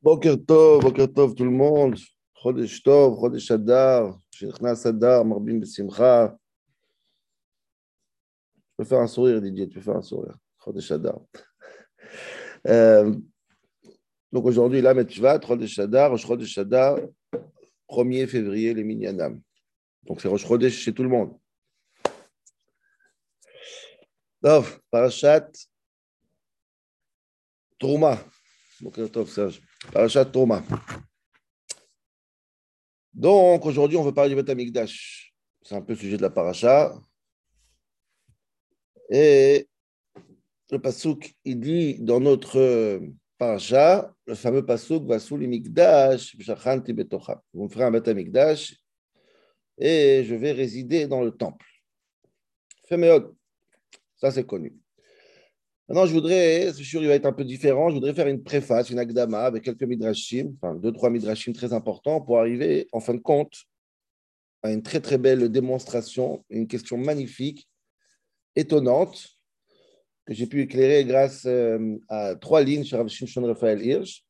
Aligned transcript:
Boker 0.00 0.36
Tov, 0.46 0.82
Boker 0.82 1.12
Tov 1.12 1.34
tout 1.34 1.44
le 1.44 1.50
monde, 1.50 1.96
Chodesh 2.34 2.82
Tov, 2.82 3.18
Chodesh 3.20 3.50
Adar, 3.50 4.18
Shirchnas 4.30 4.86
Adar, 4.86 5.24
Marbim 5.24 5.58
Besimcha. 5.58 6.36
Tu 8.54 8.76
peux 8.76 8.84
faire 8.84 9.00
un 9.00 9.08
sourire, 9.08 9.42
Didier, 9.42 9.68
tu 9.68 9.74
peux 9.74 9.80
faire 9.80 9.96
un 9.96 10.02
sourire. 10.02 10.36
Chodesh 10.64 10.90
Adar. 10.92 11.20
Euh, 12.66 13.14
donc 14.32 14.44
aujourd'hui, 14.44 14.80
là, 14.82 14.92
Metchvat, 14.92 15.40
Chodesh 15.40 15.78
Adar, 15.78 16.18
Chodesh 16.18 16.58
Adar, 16.58 16.98
1er 17.88 18.26
février, 18.26 18.74
les 18.74 18.82
Minyanam. 18.82 19.40
Donc 20.02 20.20
c'est 20.20 20.26
Rosh 20.26 20.44
Chodesh 20.44 20.74
chez 20.74 20.92
tout 20.92 21.04
le 21.04 21.08
monde. 21.08 21.38
Tov, 24.42 24.80
Parashat, 24.90 25.50
Trouma. 27.78 28.18
Boker 28.80 29.10
Tov, 29.10 29.28
Serge. 29.28 29.62
Parashat 29.92 30.26
Toma. 30.26 30.62
Donc, 33.12 33.66
aujourd'hui, 33.66 33.96
on 33.96 34.04
veut 34.04 34.14
parler 34.14 34.30
du 34.30 34.36
Beth 34.36 34.50
Amikdash. 34.50 35.34
C'est 35.62 35.74
un 35.74 35.82
peu 35.82 35.92
le 35.92 35.98
sujet 35.98 36.16
de 36.16 36.22
la 36.22 36.30
paracha. 36.30 36.94
Et 39.10 39.68
le 40.70 40.78
Pasuk, 40.78 41.34
il 41.44 41.60
dit 41.60 41.98
dans 41.98 42.20
notre 42.20 43.00
paracha, 43.38 44.14
le 44.26 44.34
fameux 44.34 44.64
Pasuk, 44.64 45.04
Vasul 45.04 45.46
Mikdash, 45.46 46.36
Shachanti 46.38 46.92
Betocha. 46.92 47.42
Vous 47.52 47.64
me 47.64 47.68
ferez 47.68 47.84
un 47.84 47.90
Beth 47.90 48.08
Amikdash 48.08 48.76
et 49.78 50.24
je 50.24 50.34
vais 50.34 50.52
résider 50.52 51.06
dans 51.06 51.22
le 51.22 51.30
temple. 51.30 51.66
Féméod. 52.88 53.34
Ça, 54.16 54.30
c'est 54.30 54.44
connu. 54.44 54.76
Maintenant, 55.88 56.04
je 56.04 56.12
voudrais, 56.12 56.70
c'est 56.74 56.84
sûr, 56.84 57.00
il 57.00 57.08
va 57.08 57.14
être 57.14 57.24
un 57.24 57.32
peu 57.32 57.44
différent, 57.44 57.88
je 57.88 57.94
voudrais 57.94 58.12
faire 58.12 58.26
une 58.26 58.42
préface, 58.42 58.90
une 58.90 58.98
agdama 58.98 59.44
avec 59.44 59.64
quelques 59.64 59.84
midrashim, 59.84 60.54
enfin 60.60 60.74
deux, 60.74 60.92
trois 60.92 61.08
midrashim 61.08 61.54
très 61.54 61.72
importants 61.72 62.20
pour 62.20 62.38
arriver, 62.38 62.86
en 62.92 63.00
fin 63.00 63.14
de 63.14 63.20
compte, 63.20 63.54
à 64.62 64.70
une 64.70 64.82
très, 64.82 65.00
très 65.00 65.16
belle 65.16 65.48
démonstration, 65.48 66.44
une 66.50 66.68
question 66.68 66.98
magnifique, 66.98 67.70
étonnante, 68.54 69.28
que 70.26 70.34
j'ai 70.34 70.46
pu 70.46 70.60
éclairer 70.60 71.06
grâce 71.06 71.46
euh, 71.46 71.96
à 72.10 72.34
trois 72.34 72.60
lignes 72.60 72.84
sur 72.84 72.98
Rav 72.98 73.08
Shimshon 73.08 73.46
Raphaël 73.46 73.82
Hirsch, 73.82 74.26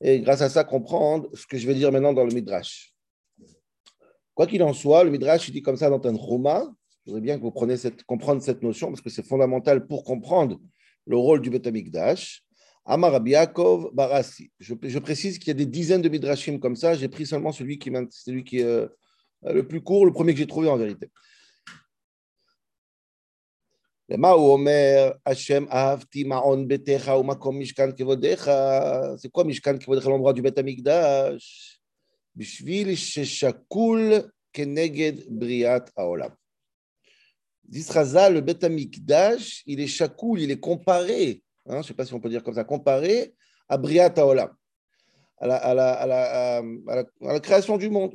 et 0.00 0.18
grâce 0.20 0.40
à 0.40 0.48
ça 0.48 0.64
comprendre 0.64 1.28
ce 1.34 1.46
que 1.46 1.58
je 1.58 1.66
vais 1.66 1.74
dire 1.74 1.92
maintenant 1.92 2.14
dans 2.14 2.24
le 2.24 2.32
midrash. 2.32 2.94
Quoi 4.32 4.46
qu'il 4.46 4.62
en 4.62 4.72
soit, 4.72 5.04
le 5.04 5.10
midrash, 5.10 5.46
il 5.46 5.52
dit 5.52 5.60
comme 5.60 5.76
ça 5.76 5.90
dans 5.90 6.00
un 6.08 6.16
Choma, 6.16 6.64
je 7.04 7.10
voudrais 7.10 7.20
bien 7.20 7.36
que 7.36 7.42
vous 7.42 7.50
preniez 7.50 7.76
cette, 7.76 8.02
comprendre 8.04 8.40
cette 8.40 8.62
notion, 8.62 8.88
parce 8.88 9.02
que 9.02 9.10
c'est 9.10 9.26
fondamental 9.26 9.86
pour 9.86 10.04
comprendre 10.04 10.58
le 11.06 11.16
rôle 11.16 11.40
du 11.40 11.50
Betamikdash. 11.50 12.42
Amar 12.84 13.24
Yaakov 13.24 13.94
Barassi. 13.94 14.50
Je, 14.58 14.98
précise 14.98 15.38
qu'il 15.38 15.48
y 15.48 15.50
a 15.52 15.54
des 15.54 15.66
dizaines 15.66 16.02
de 16.02 16.08
midrashim 16.08 16.58
comme 16.58 16.74
ça. 16.74 16.94
J'ai 16.94 17.08
pris 17.08 17.26
seulement 17.26 17.52
celui 17.52 17.78
qui, 17.78 17.90
est 17.90 18.62
euh, 18.62 18.88
euh, 19.44 19.52
le 19.52 19.66
plus 19.66 19.80
court, 19.80 20.04
le 20.04 20.12
premier 20.12 20.32
que 20.32 20.38
j'ai 20.38 20.46
trouvé 20.46 20.68
en 20.68 20.76
vérité. 20.76 21.08
C'est 24.08 24.18
quoi 29.30 29.44
Mishkan 29.44 29.78
Kevodecha, 29.78 30.10
l'endroit 30.10 30.32
du 30.32 30.42
Betamikdash 30.42 31.80
Bishvil 32.34 32.96
Sheshakul 32.96 34.28
Keneged 34.52 35.24
Briat 35.30 35.84
Haolam. 35.96 36.34
Disraza, 37.64 38.28
le 38.30 38.40
Bet 38.40 38.64
Amikdash, 38.64 39.62
il 39.66 39.80
est 39.80 39.86
chakoul, 39.86 40.40
il 40.40 40.50
est 40.50 40.60
comparé, 40.60 41.42
hein, 41.66 41.74
je 41.74 41.78
ne 41.78 41.82
sais 41.82 41.94
pas 41.94 42.04
si 42.04 42.14
on 42.14 42.20
peut 42.20 42.28
dire 42.28 42.42
comme 42.42 42.54
ça, 42.54 42.64
comparé 42.64 43.34
à 43.68 43.78
Briat 43.78 44.12
Haolam, 44.18 44.54
à 45.38 45.74
la, 45.74 47.40
création 47.40 47.78
du 47.78 47.88
monde. 47.88 48.14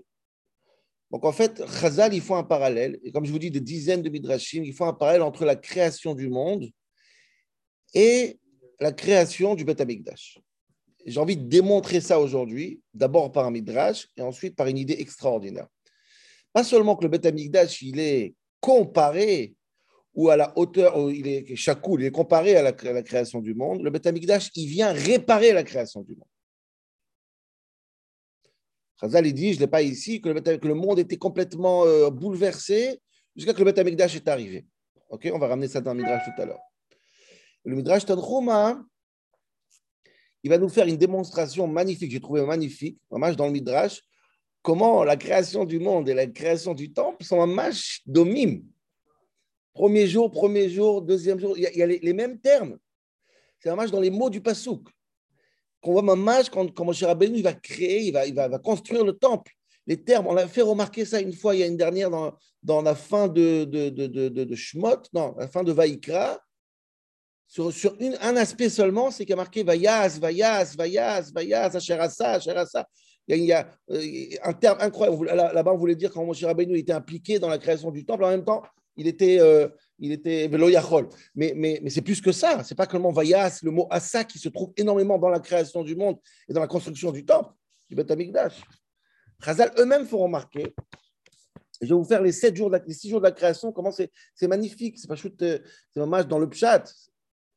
Donc 1.12 1.26
en 1.26 1.32
fait, 1.32 1.64
Chazal, 1.80 2.14
il 2.14 2.22
faut 2.22 2.36
un 2.36 2.44
parallèle, 2.44 3.00
et 3.04 3.12
comme 3.12 3.26
je 3.26 3.32
vous 3.32 3.40
dis, 3.40 3.50
des 3.50 3.62
dizaines 3.62 4.02
de 4.02 4.10
midrashim, 4.10 4.64
il 4.64 4.74
faut 4.74 4.86
un 4.86 4.94
parallèle 4.94 5.22
entre 5.22 5.46
la 5.46 5.56
création 5.56 6.14
du 6.14 6.30
monde 6.30 6.70
et 7.94 8.40
la 8.80 8.92
création 8.92 9.56
du 9.56 9.66
Bet 9.66 9.82
Amikdash. 9.82 10.40
J'ai 11.06 11.20
envie 11.20 11.38
de 11.38 11.48
démontrer 11.48 12.02
ça 12.02 12.20
aujourd'hui, 12.20 12.82
d'abord 12.94 13.32
par 13.32 13.46
un 13.46 13.52
midrash 13.52 14.10
et 14.18 14.22
ensuite 14.22 14.56
par 14.56 14.68
une 14.68 14.78
idée 14.78 14.98
extraordinaire. 15.00 15.68
Pas 16.52 16.66
seulement 16.66 16.98
que 16.98 17.04
le 17.04 17.10
Bet 17.10 17.26
Amikdash, 17.26 17.82
il 17.82 18.00
est 18.00 18.36
comparé 18.60 19.56
ou 20.14 20.30
à 20.30 20.36
la 20.36 20.58
hauteur, 20.58 20.98
où 20.98 21.10
il 21.10 21.28
est 21.28 21.46
il 21.48 22.04
est 22.04 22.12
comparé 22.12 22.56
à 22.56 22.64
la, 22.64 22.74
création 23.04 23.40
du 23.40 23.54
monde, 23.54 23.84
le 23.84 23.92
Beth 23.92 24.08
Amikdash, 24.08 24.50
il 24.56 24.68
vient 24.68 24.92
réparer 24.92 25.54
la 25.54 25.64
création 25.64 26.02
du 26.02 26.16
monde. 26.16 26.28
Chazal, 29.00 29.28
il 29.28 29.34
dit, 29.34 29.54
je 29.54 29.58
ne 29.58 29.62
l'ai 29.62 29.68
pas 29.68 29.84
ici, 29.84 30.20
que 30.20 30.30
le, 30.30 30.74
monde 30.74 30.98
était 30.98 31.18
complètement 31.18 31.86
euh, 31.86 32.10
bouleversé 32.10 33.00
jusqu'à 33.36 33.54
que 33.54 33.60
le 33.60 33.66
Beth 33.66 33.78
Amikdash 33.78 34.16
est 34.16 34.28
arrivé. 34.28 34.66
Ok, 35.10 35.30
on 35.32 35.38
va 35.38 35.48
ramener 35.48 35.68
ça 35.68 35.82
dans 35.82 35.94
le 35.94 36.02
Midrash 36.02 36.24
tout 36.26 36.42
à 36.42 36.46
l'heure. 36.46 36.60
Le 37.64 37.76
Midrash 37.76 38.06
Tanchuma, 38.06 38.84
il 40.42 40.50
va 40.50 40.58
nous 40.58 40.70
faire 40.70 40.88
une 40.88 40.98
démonstration 40.98 41.68
magnifique, 41.68 42.12
j'ai 42.12 42.20
trouvé 42.20 42.44
magnifique, 42.44 43.00
hommage 43.12 43.36
dans 43.36 43.46
le 43.46 43.52
Midrash, 43.52 44.02
comment 44.62 45.04
la 45.04 45.16
création 45.16 45.66
du 45.66 45.80
monde 45.80 46.10
et 46.10 46.14
la 46.14 46.28
création 46.28 46.74
du 46.74 46.92
temple 46.92 47.24
sont 47.24 47.42
un 47.42 47.48
match 47.48 48.02
domime. 48.06 48.64
Premier 49.74 50.08
jour, 50.08 50.32
premier 50.32 50.70
jour, 50.70 51.02
deuxième 51.02 51.40
jour, 51.40 51.58
il 51.58 51.64
y 51.64 51.82
a, 51.82 51.84
a 51.84 51.88
les, 51.88 52.14
mêmes 52.14 52.40
termes. 52.40 52.78
C'est 53.60 53.70
un 53.70 53.76
match 53.76 53.92
dans 53.92 54.00
les 54.00 54.10
mots 54.10 54.30
du 54.30 54.42
Passouk. 54.42 54.90
Qu'on 55.82 55.92
voit 55.92 56.12
un 56.12 56.16
match 56.16 56.50
quand, 56.50 56.74
quand 56.74 56.84
Moshe 56.84 57.04
Rabbeinu 57.04 57.38
il 57.38 57.44
va 57.44 57.54
créer, 57.54 58.02
il 58.08 58.12
va, 58.12 58.26
il, 58.26 58.34
va, 58.34 58.48
va 58.48 58.60
construire 58.60 59.06
le 59.06 59.14
temple. 59.14 59.52
Les 59.86 60.04
termes, 60.04 60.28
on 60.28 60.34
l'a 60.34 60.48
fait 60.48 60.62
remarquer 60.62 61.06
ça 61.06 61.22
une 61.22 61.32
fois, 61.32 61.56
il 61.56 61.60
y 61.60 61.64
a 61.64 61.68
une 61.68 61.78
dernière 61.78 62.10
dans, 62.10 62.36
dans 62.62 62.82
la 62.82 62.96
fin 62.96 63.28
de, 63.28 63.64
de, 63.64 63.90
de, 63.90 64.08
de, 64.08 64.56
non, 65.14 65.36
la 65.38 65.48
fin 65.48 65.64
de 65.64 65.72
Vaïkra. 65.72 66.42
Sur, 67.48 67.72
sur 67.72 67.96
une, 68.02 68.18
un 68.20 68.36
aspect 68.36 68.70
seulement, 68.70 69.10
c'est 69.10 69.24
qu'il 69.24 69.30
y 69.30 69.34
a 69.34 69.38
marqué 69.38 69.64
Vayas, 69.64 70.20
Vayas, 70.20 70.76
Vayas, 70.78 71.32
Vayas, 71.34 71.76
Asherasa, 71.76 72.32
Asherasa. 72.32 72.86
Il 73.28 73.44
y 73.44 73.52
a, 73.52 73.68
a 73.90 74.50
un 74.50 74.54
terme 74.54 74.78
incroyable. 74.80 75.26
Là-bas, 75.26 75.74
on 75.74 75.78
voulait 75.78 75.96
dire 75.96 76.12
quand 76.12 76.26
Moshe 76.26 76.44
Rabbeinu 76.44 76.78
était 76.78 76.94
impliqué 76.94 77.40
dans 77.40 77.50
la 77.50 77.58
création 77.58 77.92
du 77.92 78.06
temple, 78.06 78.24
en 78.24 78.30
même 78.30 78.46
temps, 78.46 78.64
il 78.98 79.08
était, 79.08 79.40
euh, 79.40 79.68
il 80.00 80.12
était 80.12 80.50
Mais, 81.36 81.54
mais, 81.56 81.80
mais 81.82 81.90
c'est 81.90 82.02
plus 82.02 82.20
que 82.20 82.32
ça. 82.32 82.64
C'est 82.64 82.76
pas 82.76 82.88
seulement 82.90 83.12
Vayas, 83.12 83.60
le 83.64 83.72
mot 83.72 83.88
Asa 83.90 84.24
qui 84.24 84.40
se 84.40 84.50
trouve 84.50 84.74
énormément 84.76 85.18
dans 85.18 85.30
la 85.30 85.40
création 85.40 85.84
du 85.84 85.96
monde 85.96 86.18
et 86.50 86.54
dans 86.54 86.62
la 86.62 86.68
construction 86.68 87.12
du 87.12 87.24
temple, 87.26 87.54
du 87.90 87.96
Beth 87.96 88.10
Amikdash. 88.10 88.62
Chazal 89.44 89.72
eux-mêmes 89.78 90.06
font 90.06 90.18
remarquer. 90.18 90.74
Je 91.80 91.88
vais 91.88 91.94
vous 91.94 92.06
faire 92.06 92.24
les 92.24 92.32
sept 92.32 92.56
jours, 92.56 92.72
les 92.72 92.94
six 92.94 93.08
jours 93.08 93.20
de 93.20 93.26
la 93.26 93.32
création. 93.32 93.72
Comment 93.72 93.92
c'est, 93.92 94.10
magnifique. 94.48 94.98
C'est 94.98 95.08
pas 95.08 95.16
chute, 95.16 95.40
c'est 95.40 96.00
hommage 96.00 96.28
dans 96.28 96.40
le 96.40 96.50
pshat, 96.50 96.86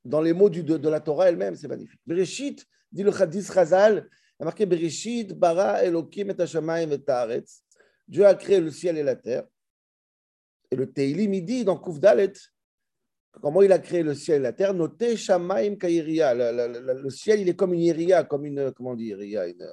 dans 0.05 0.21
les 0.21 0.35
mots 0.35 0.51
de, 0.51 0.89
la 0.89 1.01
Torah 1.01 1.31
elle-même, 1.31 1.57
c'est 1.57 1.69
magnifique. 1.69 2.01
Bereshit, 2.07 2.67
dit 2.93 3.03
le 3.03 3.15
Hadith 3.19 3.51
Chazal, 3.51 4.09
il 4.41 4.43
a 4.43 4.47
marqué 4.47 4.65
Bereshit, 4.65 5.35
bara 5.35 5.85
Elokim 5.85 6.31
et 6.31 6.41
Hashamayim 6.41 6.91
et 6.93 6.99
Taaretz. 6.99 7.63
Dieu 8.09 8.25
a 8.25 8.35
créé 8.35 8.59
le 8.59 8.71
ciel 8.71 8.97
et 8.97 9.03
la 9.03 9.15
terre. 9.15 9.45
Et 10.71 10.77
le 10.77 10.91
Teilim, 10.91 11.35
il 11.35 11.45
dit 11.45 11.63
dans 11.63 11.77
Kouf 11.77 12.01
Dalet, 12.01 12.33
comment 13.43 13.61
il 13.61 13.71
a 13.71 13.79
créé 13.79 14.03
le 14.03 14.15
ciel 14.15 14.39
et 14.39 14.45
la 14.45 14.55
terre, 14.55 14.73
notez 14.73 15.19
Shamaim 15.19 15.77
Kairia. 15.77 16.33
Le, 16.33 17.11
ciel, 17.11 17.41
il 17.41 17.51
est 17.51 17.55
comme 17.55 17.75
une 17.75 17.83
iria, 17.83 18.25
comme 18.25 18.47
une, 18.47 18.73
comment 18.73 18.95
dire, 18.95 19.23
iria, 19.23 19.47
une, 19.47 19.69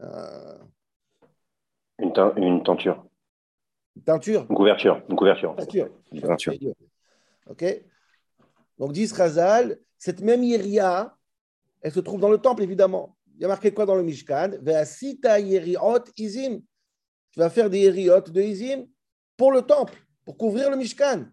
euh, 0.00 0.58
une, 1.98 2.12
te, 2.14 2.40
une 2.40 2.62
tenture. 2.62 3.04
Une 3.94 4.04
teinture 4.04 4.46
Une 4.48 4.56
couverture. 4.56 5.02
Une 5.10 5.16
couverture. 5.16 5.54
Une 6.12 6.20
couverture. 6.22 6.54
Ok 7.46 7.82
Donc, 8.78 8.92
dit 8.92 9.06
Razal, 9.06 9.78
cette 9.98 10.22
même 10.22 10.44
iria, 10.44 11.14
elle 11.82 11.92
se 11.92 12.00
trouve 12.00 12.20
dans 12.20 12.30
le 12.30 12.38
temple, 12.38 12.62
évidemment. 12.62 13.17
Il 13.38 13.42
y 13.42 13.44
a 13.44 13.48
marqué 13.48 13.72
quoi 13.72 13.86
dans 13.86 13.94
le 13.94 14.02
Mishkan? 14.02 14.50
Izim. 16.16 16.60
Tu 17.30 17.38
vas 17.38 17.50
faire 17.50 17.70
des 17.70 17.78
yeriot 17.78 18.20
de 18.20 18.42
izim 18.42 18.86
pour 19.36 19.52
le 19.52 19.62
temple 19.62 19.96
pour 20.24 20.36
couvrir 20.36 20.70
le 20.70 20.76
Mishkan. 20.76 21.26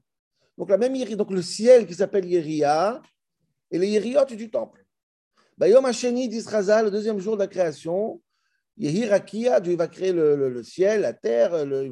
Donc, 0.58 0.70
la 0.70 0.78
même 0.78 0.96
donc 1.16 1.32
le 1.32 1.42
ciel 1.42 1.86
qui 1.86 1.96
s'appelle 1.96 2.26
Yeria 2.26 3.02
et 3.72 3.80
les 3.80 3.90
Yeriot 3.90 4.26
du 4.26 4.50
temple. 4.50 4.86
Bayom 5.58 5.84
le 5.84 6.90
deuxième 6.90 7.20
jour 7.20 7.36
de 7.36 7.42
la 7.42 7.48
création, 7.48 8.22
Yehirakia, 8.78 9.60
va 9.60 9.88
créer 9.88 10.12
le, 10.14 10.62
ciel, 10.64 11.02
la 11.02 11.14
terre, 11.14 11.66
il 11.66 11.90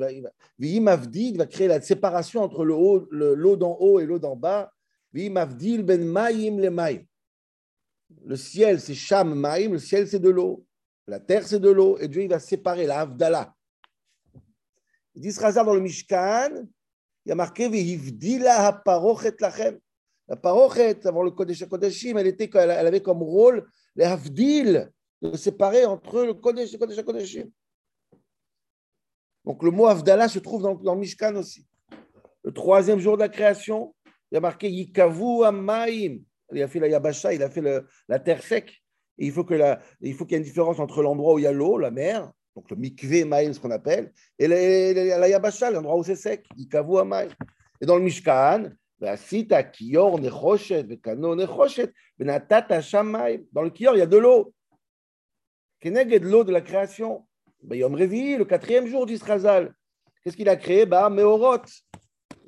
va, 1.37 1.47
créer 1.47 1.67
la 1.67 1.81
séparation 1.81 2.43
entre 2.43 2.63
le 2.63 2.73
haut, 2.73 3.07
l'eau 3.11 3.55
d'en 3.55 3.75
haut 3.79 3.99
et 3.99 4.05
l'eau 4.05 4.19
d'en 4.19 4.35
bas. 4.35 4.71
Vimavdil 5.11 5.83
ben 5.83 6.03
Maïm 6.03 6.59
le 6.59 6.69
Maïm. 6.69 7.05
Le 8.25 8.35
ciel, 8.35 8.79
c'est 8.79 8.93
Sham 8.93 9.33
Maïm, 9.33 9.73
le 9.73 9.79
ciel, 9.79 10.07
c'est 10.07 10.19
de 10.19 10.29
l'eau. 10.29 10.65
La 11.07 11.19
terre, 11.19 11.45
c'est 11.45 11.59
de 11.59 11.69
l'eau. 11.69 11.97
Et 11.99 12.07
Dieu, 12.07 12.23
il 12.23 12.29
va 12.29 12.39
séparer 12.39 12.85
la 12.85 13.01
Havdalah. 13.01 13.53
D'Israza 15.15 15.63
dans 15.63 15.73
le 15.73 15.81
Mishkan, 15.81 16.65
il 17.25 17.29
y 17.29 17.31
a 17.31 17.35
marqué 17.35 17.69
Vihivdila 17.69 18.67
haparochet 18.67 19.35
lachem. 19.39 19.79
La 20.27 20.35
parochet, 20.35 21.05
avant 21.05 21.23
le 21.23 21.31
Kodesh 21.31 21.67
Kodeshim, 21.67 22.17
elle, 22.17 22.27
était, 22.27 22.49
elle 22.53 22.71
avait 22.71 23.01
comme 23.01 23.21
rôle 23.21 23.69
les 23.95 24.05
havdil, 24.05 24.91
de 25.21 25.37
séparer 25.37 25.85
entre 25.85 26.23
le 26.23 26.33
Kodesh 26.33 26.73
et 26.73 26.77
le 26.77 27.03
Kodesh. 27.03 27.37
Donc 29.45 29.61
le 29.61 29.71
mot 29.71 29.87
Avdallah 29.87 30.29
se 30.29 30.39
trouve 30.39 30.63
dans, 30.63 30.75
dans 30.75 30.95
le 30.95 31.01
Mishkan 31.01 31.35
aussi. 31.35 31.67
Le 32.43 32.51
troisième 32.51 32.99
jour 32.99 33.15
de 33.15 33.21
la 33.21 33.29
création, 33.29 33.93
il 34.31 34.35
y 34.35 34.37
a 34.37 34.41
marqué 34.41 34.69
Yikavu 34.69 35.43
Amaim. 35.43 36.19
Il 36.53 36.63
a 36.63 36.67
fait 36.67 36.79
la 36.79 36.87
Yabasha, 36.87 37.33
il 37.33 37.43
a 37.43 37.49
fait 37.49 37.63
la 38.07 38.19
terre 38.19 38.41
sec. 38.43 38.83
Il 39.17 39.31
faut 39.31 39.43
qu'il 39.43 39.57
y 39.57 39.61
ait 39.61 40.37
une 40.37 40.43
différence 40.43 40.79
entre 40.79 41.01
l'endroit 41.03 41.35
où 41.35 41.39
il 41.39 41.43
y 41.43 41.47
a 41.47 41.51
l'eau, 41.51 41.77
la 41.77 41.91
mer, 41.91 42.31
donc 42.55 42.69
le 42.69 42.75
mikvé 42.75 43.25
Maïm, 43.25 43.53
ce 43.53 43.59
qu'on 43.59 43.71
appelle, 43.71 44.11
et 44.39 44.47
la, 44.47 45.27
Yabasha, 45.27 45.71
l'endroit 45.71 45.97
où 45.97 46.03
c'est 46.03 46.15
sec. 46.15 46.45
Yikavu 46.55 46.97
Amaim. 46.99 47.29
Et 47.81 47.85
dans 47.85 47.97
le 47.97 48.03
Mishkan. 48.03 48.69
Dans 48.99 49.11
le 49.11 49.17
Kior, 53.69 53.95
il 53.95 53.99
y 53.99 54.01
a 54.01 54.05
de 54.05 54.17
l'eau. 54.17 54.53
Keneged 55.81 56.23
l'eau 56.23 56.45
de 56.45 56.53
la 56.53 56.61
création. 56.61 57.27
Ben, 57.63 57.75
Yom 57.77 57.95
Revi, 57.95 58.37
le 58.37 58.45
quatrième 58.45 58.87
jour 58.87 59.05
d'Israzal. 59.05 59.73
Qu'est-ce 60.23 60.37
qu'il 60.37 60.47
a 60.47 60.55
créé? 60.55 60.85
Bah, 60.85 61.09
Meorot. 61.09 61.63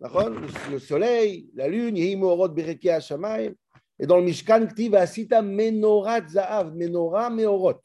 Le 0.02 0.72
le 0.72 0.80
soleil, 0.80 1.50
la 1.56 1.68
lune, 1.68 1.98
Yehi 1.98 2.16
Meorot 2.16 2.50
Bereke 2.50 2.88
Hashamayim. 2.88 3.54
Et 4.00 4.06
dans 4.06 4.18
le 4.18 4.24
Mishkan, 4.24 4.68
Ktiv 4.68 4.95
Asita 4.95 5.42
Menorat 5.42 6.27
Zahav, 6.27 6.74
Menorah 6.75 7.30
Meorot. 7.30 7.80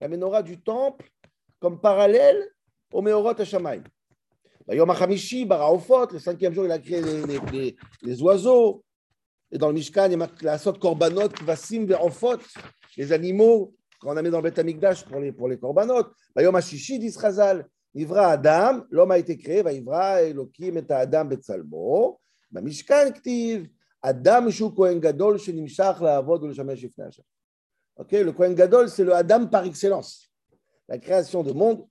La 0.00 0.08
menorah 0.08 0.42
du 0.42 0.60
temple 0.60 1.06
comme 1.58 1.80
parallèle 1.80 2.42
au 2.92 3.02
Meorot 3.02 3.38
Hashamayim. 3.40 3.82
Yom 4.68 4.88
HaChamishi, 4.88 5.44
Baraofot, 5.44 6.06
le 6.12 6.18
cinquième 6.20 6.54
jour, 6.54 6.64
il 6.64 6.70
a 6.70 6.78
créé 6.78 7.02
les, 7.02 7.22
les- 7.26 7.40
les- 7.52 7.76
les 8.02 8.22
oiseaux. 8.22 8.84
Et 9.50 9.58
dans 9.58 9.66
le 9.66 9.74
Mishkan, 9.74 10.06
il 10.10 10.18
y 10.18 10.22
a 10.22 10.28
la 10.42 10.58
sorte 10.58 10.78
korbanot, 10.78 11.28
vasim, 11.42 11.84
verofot, 11.86 12.38
les 12.96 13.12
animaux 13.12 13.74
qu'on 14.00 14.16
a 14.16 14.22
mis 14.22 14.30
dans 14.30 14.38
le 14.38 14.44
Beth 14.44 14.60
Amikdash 14.60 15.04
pour 15.04 15.18
les, 15.18 15.32
pour 15.32 15.48
les 15.48 15.58
korbanot. 15.58 16.04
Bayom 16.36 16.54
Hashishi 16.54 17.00
d'Israzal, 17.00 17.66
Ivra 17.94 18.28
Adam, 18.28 18.84
l'homme 18.90 19.10
a 19.10 19.18
été 19.18 19.36
créé, 19.36 19.62
Vaivra 19.62 20.22
Elohim 20.22 20.76
et 20.76 20.92
Adam 20.92 21.24
Betsalmo. 21.24 22.20
Mishkan 22.52 23.10
Ktiv, 23.10 23.68
Adam 24.02 24.50
Shu 24.50 24.70
Kohen 24.72 24.98
Gadol, 24.98 25.38
Shenimshach 25.38 26.00
Laavod 26.00 26.42
Ulshamesh 26.44 26.82
Ifnei 26.82 27.06
Hashem. 27.06 27.24
Ok, 27.96 28.12
le 28.12 28.32
Kohen 28.32 28.54
Gadol, 28.54 28.88
c'est 28.88 29.04
le 29.04 29.14
Adam 29.14 29.46
par 29.46 29.64
excellence. 29.64 30.30
La 30.88 30.98
création 30.98 31.42
du 31.42 31.52
monde. 31.52 31.86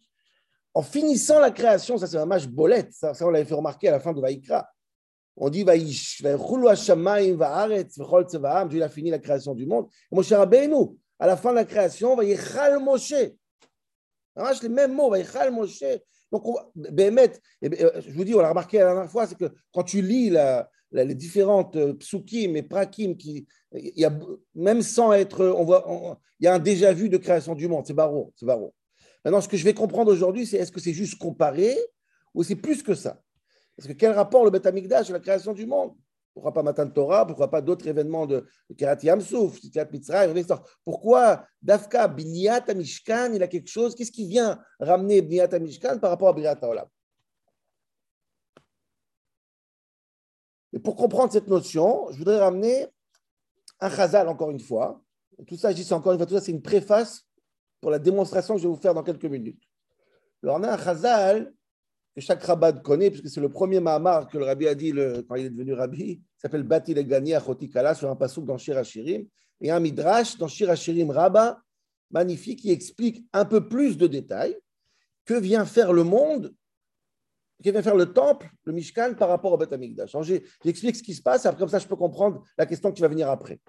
En 0.73 0.81
finissant 0.81 1.39
la 1.39 1.51
création, 1.51 1.97
ça 1.97 2.07
c'est 2.07 2.17
un 2.17 2.25
match 2.25 2.47
bolette, 2.47 2.93
ça, 2.93 3.13
ça 3.13 3.25
on 3.25 3.29
l'avait 3.29 3.45
fait 3.45 3.55
remarquer 3.55 3.89
à 3.89 3.91
la 3.91 3.99
fin 3.99 4.13
de 4.13 4.21
Vaïkra. 4.21 4.69
On 5.35 5.49
dit 5.49 5.63
Tzevaam, 5.63 5.87
Dieu 8.69 8.83
a 8.83 8.89
fini 8.89 9.09
la 9.09 9.19
création 9.19 9.55
du 9.55 9.65
monde. 9.65 9.87
Et 10.11 10.15
Moshe 10.15 10.31
Rabbeinu, 10.33 10.97
à 11.17 11.27
la 11.27 11.37
fin 11.37 11.51
de 11.51 11.55
la 11.55 11.65
création, 11.65 12.15
Vaïchal 12.15 12.79
Moshe. 12.79 13.13
Les 14.61 14.69
mêmes 14.69 14.93
mots, 14.93 15.09
Vaïchal 15.09 15.51
Moshe. 15.51 15.83
Donc, 16.31 16.45
on 16.45 16.53
va- 16.53 16.69
euh, 16.75 18.01
je 18.01 18.13
vous 18.13 18.23
dis, 18.23 18.35
on 18.35 18.39
l'a 18.39 18.49
remarqué 18.49 18.77
la 18.79 18.93
dernière 18.93 19.09
fois, 19.09 19.27
c'est 19.27 19.37
que 19.37 19.51
quand 19.73 19.83
tu 19.83 20.01
lis 20.01 20.29
la- 20.29 20.69
les 20.91 21.15
différentes 21.15 21.75
euh, 21.75 21.93
psukim 21.93 22.55
et 22.55 22.63
prakim, 22.63 23.15
qui, 23.15 23.47
il 23.73 23.99
y 23.99 24.05
a, 24.05 24.19
même 24.55 24.81
sans 24.81 25.13
être, 25.13 25.45
on 25.45 25.63
voit, 25.63 26.19
il 26.39 26.45
y 26.45 26.47
a 26.47 26.53
un 26.53 26.59
déjà 26.59 26.93
vu 26.93 27.09
de 27.09 27.17
création 27.17 27.55
du 27.55 27.67
monde, 27.67 27.85
c'est 27.85 27.93
Baron, 27.93 28.31
c'est. 28.35 28.45
Maintenant, 29.25 29.41
ce 29.41 29.49
que 29.49 29.57
je 29.57 29.65
vais 29.65 29.73
comprendre 29.73 30.11
aujourd'hui, 30.11 30.45
c'est 30.45 30.57
est-ce 30.57 30.71
que 30.71 30.79
c'est 30.79 30.93
juste 30.93 31.17
comparé 31.17 31.77
ou 32.33 32.43
c'est 32.43 32.55
plus 32.55 32.81
que 32.81 32.95
ça? 32.95 33.21
Parce 33.75 33.87
que 33.87 33.93
quel 33.93 34.11
rapport 34.11 34.45
le 34.45 34.49
Beth 34.49 34.65
Amikdash 34.65 35.09
à 35.09 35.13
la 35.13 35.19
création 35.19 35.53
du 35.53 35.65
monde? 35.65 35.93
Pourquoi 36.33 36.53
pas 36.53 36.63
Matan 36.63 36.89
Torah? 36.89 37.25
Pourquoi 37.25 37.49
pas 37.49 37.61
d'autres 37.61 37.87
événements 37.87 38.25
de, 38.25 38.45
de 38.69 38.75
Kirat 38.75 38.97
Yamsouf. 39.03 39.59
Pourquoi 40.85 41.45
Dafka, 41.61 42.07
Binyat 42.07 42.65
Mishkan, 42.75 43.33
il 43.33 43.43
a 43.43 43.47
quelque 43.47 43.67
chose 43.67 43.93
Qu'est-ce 43.95 44.11
qui 44.11 44.27
vient 44.27 44.59
ramener 44.79 45.21
Binyat 45.21 45.59
Mishkan 45.59 45.97
par 45.99 46.11
rapport 46.11 46.29
à 46.29 46.33
Briat 46.33 46.59
Olam 46.61 46.87
Et 50.73 50.79
pour 50.79 50.95
comprendre 50.95 51.31
cette 51.31 51.47
notion, 51.47 52.07
je 52.11 52.17
voudrais 52.17 52.39
ramener 52.39 52.87
un 53.79 53.89
chazal 53.89 54.27
encore 54.27 54.51
une 54.51 54.59
fois. 54.59 55.01
Tout 55.47 55.57
ça, 55.57 55.71
je 55.71 55.81
dis 55.81 55.93
encore 55.93 56.11
une 56.11 56.17
fois, 56.19 56.25
tout 56.25 56.35
ça, 56.35 56.41
c'est 56.41 56.51
une 56.51 56.61
préface 56.61 57.25
pour 57.81 57.91
la 57.91 57.99
démonstration 57.99 58.55
que 58.55 58.61
je 58.61 58.67
vais 58.67 58.73
vous 58.73 58.79
faire 58.79 58.93
dans 58.93 59.03
quelques 59.03 59.25
minutes. 59.25 59.63
Alors, 60.43 60.57
on 60.57 60.63
a 60.63 60.73
un 60.73 60.77
chazal 60.77 61.53
que 62.15 62.21
chaque 62.21 62.43
rabbin 62.43 62.73
connaît, 62.73 63.09
puisque 63.09 63.29
c'est 63.29 63.41
le 63.41 63.49
premier 63.49 63.79
Mahamar 63.79 64.27
que 64.27 64.37
le 64.37 64.45
rabbi 64.45 64.67
a 64.67 64.75
dit 64.75 64.91
le- 64.91 65.21
quand 65.21 65.35
il 65.35 65.45
est 65.45 65.49
devenu 65.49 65.73
rabbi. 65.73 66.21
S'appelle 66.37 66.63
Bati 66.63 66.93
Legani 66.93 67.33
Achoti 67.33 67.69
Kala 67.69 67.95
sur 67.95 68.09
un 68.09 68.15
pasouk 68.15 68.45
dans 68.45 68.57
Shir 68.57 68.77
Hashirim. 68.77 69.27
Et 69.61 69.71
un 69.71 69.79
midrash 69.79 70.37
dans 70.37 70.47
Shir 70.47 70.69
Hashirim 70.69 71.11
Rabba, 71.11 71.61
magnifique, 72.11 72.61
qui 72.61 72.71
explique 72.71 73.25
un 73.33 73.45
peu 73.45 73.67
plus 73.67 73.97
de 73.97 74.07
détails 74.07 74.57
que 75.25 75.33
vient 75.33 75.65
faire 75.65 75.93
le 75.93 76.03
monde, 76.03 76.53
que 77.63 77.69
vient 77.69 77.81
faire 77.81 77.95
le 77.95 78.11
temple, 78.11 78.49
le 78.63 78.73
Mishkan, 78.73 79.15
par 79.15 79.29
rapport 79.29 79.51
au 79.51 79.57
Beth 79.57 79.73
Amikdash. 79.73 80.15
J'explique 80.63 80.95
ce 80.95 81.03
qui 81.03 81.13
se 81.13 81.21
passe, 81.21 81.45
après 81.45 81.59
comme 81.59 81.69
ça 81.69 81.79
je 81.79 81.87
peux 81.87 81.95
comprendre 81.95 82.43
la 82.57 82.65
question 82.65 82.91
qui 82.91 83.01
va 83.01 83.07
venir 83.07 83.29
après. 83.29 83.59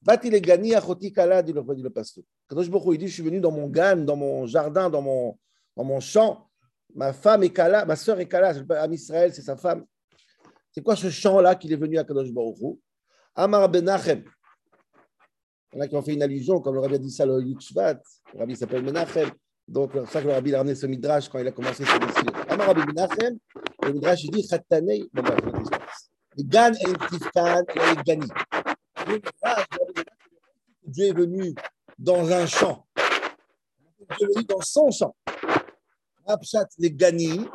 Bati 0.00 0.30
Legani 0.30 0.74
Achoti 0.74 1.12
Kala, 1.12 1.42
dit 1.42 1.52
le, 1.52 1.90
pasouk. 1.90 2.24
Kadosh 2.48 2.66
il 2.66 2.98
dit, 2.98 3.08
je 3.08 3.14
suis 3.14 3.22
venu 3.22 3.40
dans 3.40 3.52
mon 3.52 3.68
gan, 3.68 3.96
dans 3.96 4.16
mon 4.16 4.46
jardin, 4.46 4.90
dans 4.90 5.02
mon, 5.02 5.38
dans 5.76 5.84
mon 5.84 6.00
champ. 6.00 6.48
Ma 6.94 7.12
femme 7.12 7.44
est 7.44 7.50
Kala, 7.50 7.84
ma 7.84 7.96
sœur 7.96 8.18
est 8.18 8.28
Kala, 8.28 8.54
c'est 8.54 8.64
pas 8.64 8.80
Am 8.80 8.92
Israël, 8.92 9.32
c'est 9.32 9.42
sa 9.42 9.56
femme. 9.56 9.84
C'est 10.72 10.82
quoi 10.82 10.96
ce 10.96 11.10
champ-là 11.10 11.54
qu'il 11.54 11.72
est 11.72 11.76
venu 11.76 11.98
à 11.98 12.04
Kadosh 12.04 12.30
Amar 13.34 13.68
Benachem. 13.68 14.24
Il 15.72 15.78
y 15.78 15.80
en 15.80 15.84
a 15.84 15.88
qui 15.88 15.96
ont 15.96 16.02
fait 16.02 16.14
une 16.14 16.22
allusion, 16.22 16.60
comme 16.60 16.74
le 16.74 16.80
rabbi 16.80 16.96
a 16.96 16.98
dit 16.98 17.10
ça 17.10 17.24
le 17.24 17.40
Yutshvat. 17.40 18.00
Le 18.34 18.40
rabbi 18.40 18.56
s'appelle 18.56 18.82
Menachem. 18.82 19.30
Donc, 19.68 19.92
c'est 19.94 20.06
ça 20.06 20.22
que 20.22 20.26
le 20.26 20.32
rabbi 20.32 20.54
a 20.54 20.58
ramené 20.58 20.74
ce 20.74 20.86
midrash 20.86 21.28
quand 21.28 21.38
il 21.38 21.46
a 21.46 21.52
commencé 21.52 21.84
Rabbi 21.84 22.80
Menachem, 22.86 23.38
le 23.82 23.92
midrash 23.92 24.24
il 24.24 24.30
dit 24.30 24.46
Khatanei. 24.46 25.08
Bon, 25.12 25.22
bah, 25.22 25.36
Les 26.36 26.44
Gan 26.44 26.72
et 26.72 27.08
Tifkan 27.08 27.62
et 27.74 28.02
Gani. 28.04 28.28
Dieu 30.84 31.06
est 31.06 31.12
venu 31.12 31.54
dans 31.98 32.30
un 32.30 32.46
champ. 32.46 32.86
Dieu 34.18 34.28
est 34.28 34.34
venu 34.34 34.44
dans 34.44 34.60
son 34.60 34.90
champ. 34.90 35.14
Rapshat 36.26 36.66
les 36.78 36.90
Gani, 36.90 37.46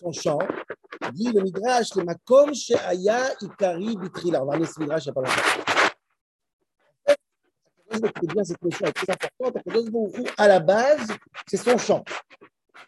son 0.00 0.12
champ, 0.12 0.38
dit 1.12 1.30
le 1.32 1.42
Midrash, 1.42 1.94
le 1.94 2.04
Makom 2.04 2.54
Sheaya 2.54 3.34
Ikari 3.40 3.96
Bitrila. 3.96 4.42
On 4.42 4.46
va 4.46 4.52
ramener 4.52 4.66
ce 4.66 4.80
Midrash 4.80 5.04
il 5.06 5.08
n'y 5.08 5.10
a 5.10 5.14
pas 5.14 5.20
longtemps. 5.22 5.75
Bien, 8.00 8.44
cette 8.44 8.62
notion 8.62 8.86
est 8.86 8.92
très 8.92 9.12
importante. 9.12 9.56
Akadosh 9.56 9.90
Baruch 9.90 10.34
À 10.36 10.48
la 10.48 10.60
base, 10.60 11.08
c'est 11.46 11.56
son 11.56 11.76
champ. 11.78 12.04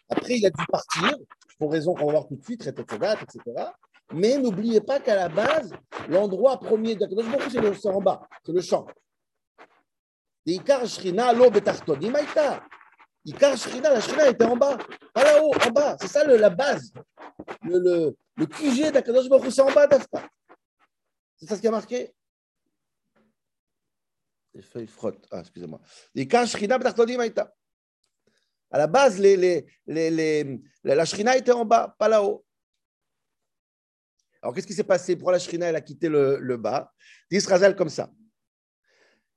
Après, 0.09 0.35
il 0.39 0.47
a 0.47 0.51
dû 0.51 0.65
partir, 0.71 1.17
pour 1.59 1.73
raison 1.73 1.95
qu'on 1.95 2.07
va 2.07 2.13
voir 2.13 2.27
tout 2.29 2.37
de 2.37 2.45
suite, 2.45 2.67
etc. 2.67 3.15
etc. 3.23 3.67
Mais 4.13 4.39
n'oubliez 4.39 4.81
pas 4.81 5.01
qu'à 5.01 5.15
la 5.17 5.29
base, 5.29 5.71
l'endroit 6.09 6.59
premier 6.59 6.95
d'Akadosh 6.97 7.27
Baruch 7.31 7.51
c'est 7.51 7.61
le- 7.61 7.89
en 7.95 8.01
bas, 8.01 8.21
c'est 8.45 8.53
le 8.53 8.61
champ. 8.63 8.87
Et 10.47 10.53
Ikar 10.55 10.87
Shrina 10.87 11.33
Lo 11.35 11.51
Betartonim 11.51 12.15
Aïta. 12.15 12.65
Ikar 13.27 13.57
Shrina, 13.59 13.91
la 13.91 14.01
Shrina 14.01 14.29
était 14.29 14.45
en 14.47 14.57
bas, 14.57 14.79
pas 15.13 15.25
là-haut, 15.25 15.53
en 15.67 15.71
bas. 15.71 15.97
C'est 16.01 16.09
ça 16.09 16.25
le- 16.25 16.37
la 16.39 16.49
base. 16.49 16.91
Le, 17.63 17.79
le, 17.79 18.17
le 18.37 18.47
QG 18.47 18.91
d'Akadosh 18.93 19.29
Baruch 19.29 19.51
c'est 19.51 19.61
en 19.61 19.71
bas 19.73 19.87
d'Afka. 19.87 20.27
C'est 21.37 21.47
ça 21.47 21.57
ce 21.57 21.61
qui 21.61 21.69
a 21.69 21.71
marqué? 21.71 22.15
Les 24.59 24.65
feuilles 24.65 24.89
frottent. 24.89 25.25
Ah, 25.31 25.39
excusez-moi. 25.39 25.81
Aïta. 26.17 27.55
À 28.73 28.79
la 28.79 28.87
base, 28.89 29.21
les, 29.21 29.37
les, 29.37 29.65
les, 29.87 30.61
la 30.83 30.97
la 30.97 31.05
Shrina 31.05 31.37
était 31.37 31.53
en 31.53 31.65
bas, 31.65 31.95
pas 31.97 32.09
là-haut. 32.09 32.45
Alors, 34.43 34.53
qu'est-ce 34.53 34.67
qui 34.67 34.75
s'est 34.75 34.83
passé? 34.83 35.15
Pourquoi 35.15 35.31
la 35.31 35.39
Shrina, 35.39 35.67
elle 35.67 35.77
a 35.77 35.81
quitté 35.81 36.09
le, 36.09 36.57
bas? 36.57 36.93
D'Israël 37.31 37.77
comme 37.77 37.89
ça. 37.89 38.11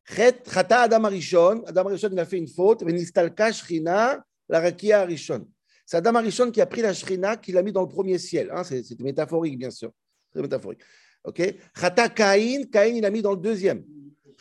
Chata 0.06 0.82
Adam 0.82 1.04
Arishon, 1.04 1.64
Adam 1.68 1.86
Arishon, 1.86 2.10
il 2.12 2.20
a 2.20 2.26
fait 2.26 2.40
une 2.40 2.48
faute, 2.48 2.84
Venistalka 2.84 3.52
Shrina, 3.52 4.26
la 4.50 4.60
Rakia 4.60 5.02
Arishon. 5.02 5.48
C'est 5.86 5.98
Adam 5.98 6.16
Arishon 6.16 6.50
qui 6.50 6.62
a 6.62 6.66
pris 6.66 6.82
la 6.82 6.96
Shrina, 6.96 7.38
qui 7.38 7.52
l'a 7.52 7.62
mis 7.62 7.72
dans 7.72 7.84
le 7.84 7.88
premier 7.88 8.18
ciel. 8.18 8.50
hein, 8.52 8.64
c'est 8.64 9.00
métaphorique, 9.00 9.60
bien 9.60 9.70
sûr. 9.70 9.92
Très 10.32 10.42
métaphorique. 10.42 10.82
Ok? 11.24 11.44
Chata 11.80 12.10
Caïn, 12.10 12.66
Caïn, 12.72 12.96
il 12.96 13.06
a 13.06 13.12
mis 13.12 13.22
dans 13.22 13.34
le 13.34 13.38
deuxième. 13.38 13.86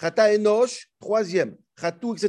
Chata 0.01 0.35
Enoch, 0.35 0.87
troisième. 0.99 1.57
Chatou, 1.79 2.15
etc., 2.15 2.27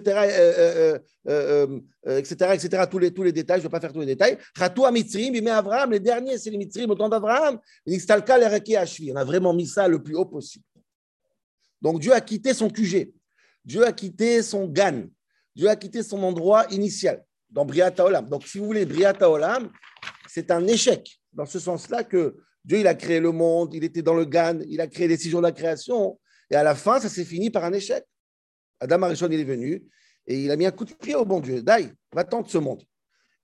etc., 2.06 2.52
etc., 2.54 2.84
tous 2.90 3.00
les, 3.00 3.14
tous 3.14 3.24
les 3.24 3.32
détails, 3.32 3.60
je 3.60 3.66
ne 3.66 3.68
vais 3.68 3.72
pas 3.72 3.82
faire 3.82 3.92
tous 3.94 4.00
les 4.00 4.06
détails. 4.06 4.38
Chatou 4.58 4.86
à 4.86 4.92
Mitzrim, 4.92 5.36
il 5.36 5.44
met 5.44 5.52
Abraham, 5.52 5.92
les 5.92 6.00
derniers, 6.00 6.38
c'est 6.38 6.50
les 6.50 6.58
Mitzrim 6.58 6.90
au 6.90 6.96
temps 6.96 7.10
d'Abraham. 7.10 7.60
On 7.86 9.16
a 9.16 9.24
vraiment 9.24 9.54
mis 9.54 9.68
ça 9.68 9.88
le 9.88 10.02
plus 10.02 10.16
haut 10.16 10.26
possible. 10.26 10.66
Donc 11.82 12.00
Dieu 12.00 12.14
a 12.14 12.22
quitté 12.22 12.54
son 12.54 12.70
QG. 12.70 13.12
Dieu 13.66 13.86
a 13.86 13.92
quitté 13.92 14.42
son 14.42 14.68
GAN. 14.68 15.04
Dieu 15.56 15.68
a 15.68 15.76
quitté 15.76 16.02
son 16.02 16.24
endroit 16.24 16.66
initial 16.72 17.24
dans 17.50 17.66
Briat 17.66 17.94
Olam. 18.00 18.30
Donc, 18.30 18.48
si 18.48 18.58
vous 18.58 18.66
voulez, 18.66 18.86
Briat 18.86 19.22
Olam, 19.22 19.70
c'est 20.28 20.50
un 20.52 20.66
échec, 20.66 21.20
dans 21.34 21.46
ce 21.46 21.60
sens-là 21.60 22.04
que 22.04 22.38
Dieu, 22.64 22.80
il 22.80 22.88
a 22.88 22.96
créé 22.96 23.20
le 23.20 23.32
monde, 23.32 23.74
il 23.74 23.84
était 23.84 24.02
dans 24.02 24.14
le 24.14 24.24
GAN, 24.26 24.60
il 24.70 24.80
a 24.80 24.88
créé 24.88 25.08
les 25.08 25.18
six 25.18 25.30
jours 25.30 25.42
de 25.42 25.48
la 25.48 25.52
création, 25.52 26.18
et 26.52 26.56
à 26.56 26.64
la 26.64 26.76
fin, 26.76 27.00
ça 27.00 27.08
s'est 27.08 27.24
fini 27.24 27.50
par 27.50 27.64
un 27.64 27.72
échec. 27.72 28.04
Adam 28.82 29.04
Arishon, 29.04 29.30
il 29.32 29.40
est 29.40 29.46
venu, 29.46 29.84
Et 30.28 30.44
il 30.44 30.52
a 30.52 30.58
mis 30.58 30.66
un 30.66 30.72
coup 30.72 30.86
de 30.86 30.94
pied 30.94 31.16
au 31.16 31.24
bon 31.24 31.40
Dieu. 31.40 31.64
Dai, 31.64 31.90
va-t'en 32.12 32.44
ce 32.44 32.58
monde. 32.58 32.84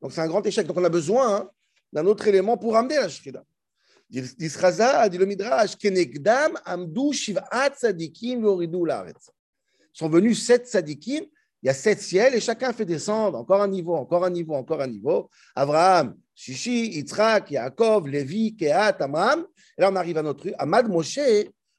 Donc 0.02 0.12
c'est 0.12 0.22
un 0.22 0.28
grand 0.28 0.46
échec. 0.46 0.68
Donc 0.68 0.78
on 0.78 0.84
a 0.84 0.90
besoin 0.90 1.36
hein, 1.36 1.50
d'un 1.94 2.06
autre 2.06 2.28
élément 2.28 2.58
pour 2.58 2.76
amener 2.76 2.96
la 2.96 3.08
Shrina. 3.08 3.44
Disraza 4.10 5.08
dit 5.10 5.18
le 5.18 5.26
Midrash, 5.26 5.76
Kenegdam 5.78 6.58
amdu 6.66 7.14
shiv'at 7.14 7.76
sadikim 7.76 8.42
yoridu 8.42 8.86
laaretz. 8.86 9.30
Sont 9.92 10.10
venus 10.10 10.46
sept 10.46 10.68
sadikim, 10.68 11.26
il 11.62 11.68
y 11.68 11.70
a 11.70 11.74
sept 11.74 12.00
ciels 12.00 12.36
et 12.36 12.40
chacun 12.40 12.72
fait 12.72 12.86
descendre 12.86 13.38
encore 13.38 13.62
un 13.62 13.68
niveau, 13.68 13.96
encore 13.96 14.24
un 14.24 14.30
niveau, 14.30 14.54
encore 14.54 14.82
un 14.82 14.88
niveau. 14.88 15.30
Abraham, 15.56 16.16
Shishi, 16.36 16.94
Yitzhak, 16.96 17.52
Yaakov, 17.52 18.08
Lévi, 18.08 18.56
Kehat, 18.56 18.98
Amram. 19.02 19.46
Et 19.78 19.82
là 19.82 19.90
on 19.92 19.96
arrive 19.96 20.18
à 20.18 20.24
notre 20.24 20.54
Amad 20.58 20.88
Moshe, 20.88 21.20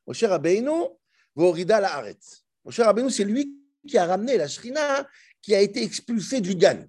Moshe 0.07 0.25
Rabbeinu, 0.25 0.98
Vorida 1.39 1.81
laaretz. 1.81 2.43
Moshe 2.65 2.81
Rabbeinu, 2.81 3.11
c'est 3.11 3.23
lui 3.23 3.49
qui 3.87 3.97
a 3.97 4.07
ramené 4.07 4.37
la 4.37 4.49
Shrina 4.49 5.07
qui 5.41 5.55
a 5.55 5.61
été 5.61 5.85
expulsée 5.85 6.41
du 6.41 6.57
Gan. 6.57 6.85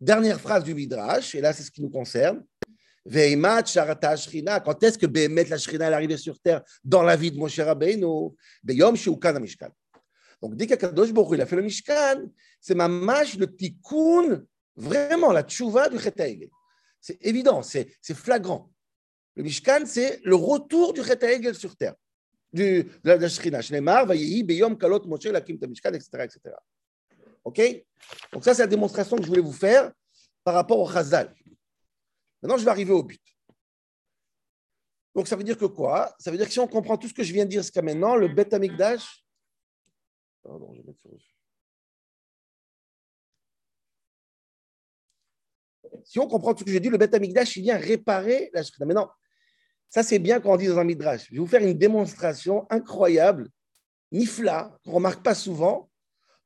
Dernière 0.00 0.40
phrase 0.40 0.64
du 0.64 0.74
Midrash, 0.74 1.34
et 1.34 1.42
là 1.42 1.52
c'est 1.52 1.62
ce 1.62 1.70
qui 1.70 1.82
nous 1.82 1.90
concerne. 1.90 2.42
Veimat 3.04 3.66
Sharata 3.66 4.16
Shrina. 4.16 4.60
Quand 4.60 4.82
est-ce 4.82 4.96
que 4.96 5.04
Behemet 5.04 5.44
la 5.44 5.58
Shrina 5.58 5.90
est 5.90 5.92
arrivée 5.92 6.16
sur 6.16 6.40
terre 6.40 6.62
dans 6.82 7.02
la 7.02 7.16
vie 7.16 7.30
de 7.30 7.36
Moshe 7.36 7.60
Rabbeinu? 7.60 8.30
Beyom 8.62 8.96
Sheukan 8.96 9.38
Mishkan. 9.38 9.68
Donc 10.40 10.56
dès 10.56 10.66
qu'Akadosh 10.66 11.12
Baruch 11.12 11.34
il 11.34 11.42
a 11.42 11.46
fait 11.46 11.56
le 11.56 11.62
Mishkan, 11.62 12.24
c'est 12.62 12.74
mamash 12.74 13.36
le 13.36 13.54
tikkun, 13.54 14.42
vraiment 14.74 15.32
la 15.32 15.42
tchouva 15.42 15.90
du 15.90 15.98
Chet 15.98 16.48
C'est 16.98 17.18
évident, 17.20 17.62
c'est 17.62 17.90
flagrant. 18.14 18.70
Le 19.36 19.42
Mishkan, 19.42 19.82
c'est 19.84 20.20
le 20.24 20.34
retour 20.34 20.94
du 20.94 21.04
Chet 21.04 21.52
sur 21.52 21.76
terre, 21.76 21.94
du, 22.54 22.84
de 22.84 23.10
la, 23.10 23.28
Shrina. 23.28 23.60
Shneimar, 23.60 24.06
Vayehi, 24.06 24.42
Beyom 24.42 24.78
Kalot 24.78 25.04
Moshe, 25.06 25.26
Lakim 25.26 25.58
Mishkan, 25.68 25.92
etc., 25.92 26.08
etc. 26.24 26.54
OK? 27.42 27.60
Donc 28.32 28.44
ça, 28.44 28.54
c'est 28.54 28.62
la 28.62 28.68
démonstration 28.68 29.16
que 29.16 29.22
je 29.22 29.28
voulais 29.28 29.42
vous 29.42 29.52
faire 29.52 29.92
par 30.42 30.54
rapport 30.54 30.78
au 30.78 30.90
Chazal. 30.90 31.34
Maintenant, 32.42 32.58
je 32.58 32.64
vais 32.64 32.70
arriver 32.70 32.92
au 32.92 33.02
but. 33.02 33.22
Donc, 35.14 35.28
ça 35.28 35.36
veut 35.36 35.44
dire 35.44 35.56
que 35.56 35.66
quoi? 35.66 36.14
Ça 36.18 36.30
veut 36.30 36.36
dire 36.36 36.46
que 36.46 36.52
si 36.52 36.58
on 36.58 36.66
comprend 36.66 36.96
tout 36.96 37.08
ce 37.08 37.14
que 37.14 37.22
je 37.22 37.32
viens 37.32 37.44
de 37.44 37.50
dire 37.50 37.62
jusqu'à 37.62 37.82
maintenant, 37.82 38.16
le 38.16 38.28
Bet 38.28 38.52
Amikdash. 38.54 39.24
Pardon, 40.42 40.72
je 40.74 40.80
vais 40.80 40.86
mettre 40.88 41.00
sur 41.00 41.10
Si 46.04 46.18
on 46.18 46.26
comprend 46.26 46.52
tout 46.52 46.60
ce 46.60 46.64
que 46.64 46.70
j'ai 46.72 46.80
dit, 46.80 46.90
le 46.90 46.98
Bet 46.98 47.14
Amikdash, 47.14 47.56
il 47.56 47.62
vient 47.62 47.78
réparer 47.78 48.50
la 48.52 48.62
Shrina. 48.62 48.86
Maintenant, 48.86 49.10
ça, 49.88 50.02
c'est 50.02 50.18
bien 50.18 50.40
quand 50.40 50.52
on 50.52 50.56
dit 50.56 50.66
dans 50.66 50.78
un 50.78 50.84
Midrash. 50.84 51.26
Je 51.28 51.34
vais 51.34 51.38
vous 51.38 51.46
faire 51.46 51.62
une 51.62 51.78
démonstration 51.78 52.66
incroyable, 52.70 53.48
nifla, 54.10 54.76
qu'on 54.84 54.90
ne 54.90 54.94
remarque 54.96 55.22
pas 55.22 55.34
souvent, 55.34 55.88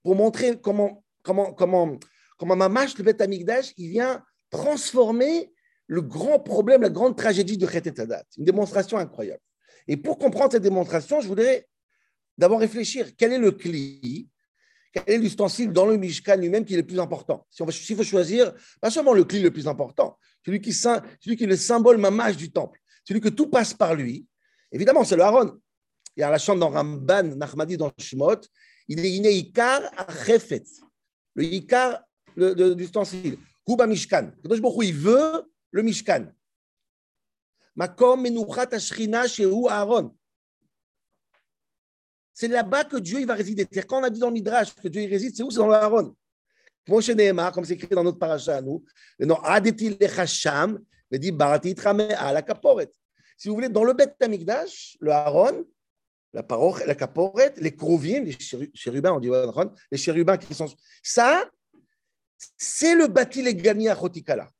pour 0.02 0.16
montrer 0.16 0.58
comment, 0.60 1.04
comment, 1.22 1.52
comment, 1.52 1.98
comment 2.38 2.56
Mamash, 2.56 2.96
le 2.98 3.04
Bet 3.04 3.22
Amikdash, 3.22 3.72
il 3.76 3.90
vient 3.90 4.22
transformer 4.50 5.52
le 5.86 6.02
grand 6.02 6.38
problème, 6.38 6.82
la 6.82 6.90
grande 6.90 7.16
tragédie 7.16 7.56
de 7.58 7.66
Chet. 7.66 7.82
Une 8.36 8.44
démonstration 8.44 8.98
incroyable. 8.98 9.40
Et 9.86 9.96
pour 9.96 10.18
comprendre 10.18 10.52
cette 10.52 10.62
démonstration, 10.62 11.20
je 11.20 11.28
voudrais 11.28 11.66
d'abord 12.36 12.60
réfléchir 12.60 13.16
quel 13.16 13.32
est 13.32 13.38
le 13.38 13.52
cli, 13.52 14.28
quel 14.92 15.02
est 15.06 15.18
l'ustensile 15.18 15.72
dans 15.72 15.86
le 15.86 15.96
Mishkan 15.96 16.36
lui-même 16.36 16.64
qui 16.64 16.74
est 16.74 16.78
le 16.78 16.86
plus 16.86 17.00
important? 17.00 17.46
Si 17.50 17.62
s'il 17.72 17.96
faut 17.96 18.02
choisir, 18.02 18.54
pas 18.80 18.90
seulement 18.90 19.14
le 19.14 19.24
cli 19.24 19.40
le 19.40 19.50
plus 19.50 19.66
important, 19.66 20.18
celui 20.44 20.60
qui, 20.60 20.72
celui 20.72 21.36
qui 21.36 21.44
est 21.44 21.48
le 21.48 21.56
symbole 21.56 21.96
mamage 21.96 22.36
du 22.36 22.50
temple, 22.50 22.78
celui 23.08 23.22
que 23.22 23.30
tout 23.30 23.46
passe 23.46 23.72
par 23.72 23.94
lui, 23.94 24.26
évidemment, 24.70 25.02
c'est 25.02 25.16
le 25.16 25.22
Aaron. 25.22 25.58
Il 26.14 26.20
y 26.20 26.22
a 26.22 26.30
la 26.30 26.36
chante 26.36 26.58
dans 26.58 26.68
Ramban, 26.68 27.36
Nachmadi 27.36 27.78
dans 27.78 27.90
Shemot, 27.96 28.42
il 28.86 29.00
est 29.00 29.10
iné 29.10 29.32
Ikar 29.32 29.80
à 29.96 30.12
Chefet, 30.12 30.64
le 31.34 31.44
Ikar 31.44 32.02
l'ustensile. 32.36 33.38
Kuba 33.66 33.86
Mishkan. 33.86 34.30
il 34.44 34.94
veut 34.94 35.50
le 35.70 35.82
Mishkan. 35.82 36.26
Makom 37.74 38.20
Menuchat 38.20 38.68
Ashrina 38.72 39.26
chez 39.26 39.46
Aaron. 39.70 40.14
C'est 42.34 42.48
là-bas 42.48 42.84
que 42.84 42.98
Dieu 42.98 43.20
il 43.20 43.26
va 43.26 43.34
résider. 43.34 43.66
C'est 43.72 43.86
quand 43.86 44.00
on 44.00 44.04
a 44.04 44.10
dit 44.10 44.20
dans 44.20 44.28
le 44.28 44.34
Midrash 44.34 44.74
que 44.74 44.88
Dieu 44.88 45.00
il 45.00 45.08
réside, 45.08 45.34
c'est 45.34 45.42
où? 45.42 45.50
C'est 45.50 45.58
dans 45.58 45.68
le 45.68 45.74
Aaron. 45.74 46.14
Comme 46.86 47.00
c'est 47.02 47.74
écrit 47.74 47.88
dans 47.88 48.04
notre 48.04 48.18
paracha 48.18 48.56
à 48.56 48.60
nous, 48.60 48.84
le 49.18 49.24
nom 49.24 49.36
Adeti 49.42 49.96
Lechasham, 49.98 50.78
le 51.10 51.18
dit 51.18 51.34
à 51.40 52.32
la 52.32 52.42
Kaporet. 52.42 52.90
Si 53.36 53.48
vous 53.48 53.54
voulez, 53.54 53.68
dans 53.68 53.84
le 53.84 53.92
Bet 53.92 54.14
Tamikdash, 54.18 54.96
le 55.00 55.12
Aaron, 55.12 55.64
la 56.32 56.42
paroche, 56.42 56.84
la 56.84 56.94
Kaporet, 56.94 57.54
les 57.58 57.74
Krovim, 57.74 58.24
les 58.24 58.36
chérubins, 58.74 59.12
on 59.12 59.20
dit 59.20 59.30
les 59.90 59.98
chérubins 59.98 60.36
qui 60.36 60.54
sont. 60.54 60.66
Ça, 61.02 61.48
c'est 62.56 62.94
le 62.94 63.06
bâti 63.06 63.42
les 63.42 63.54
Gani 63.54 63.86
Chotikala. 63.88 64.50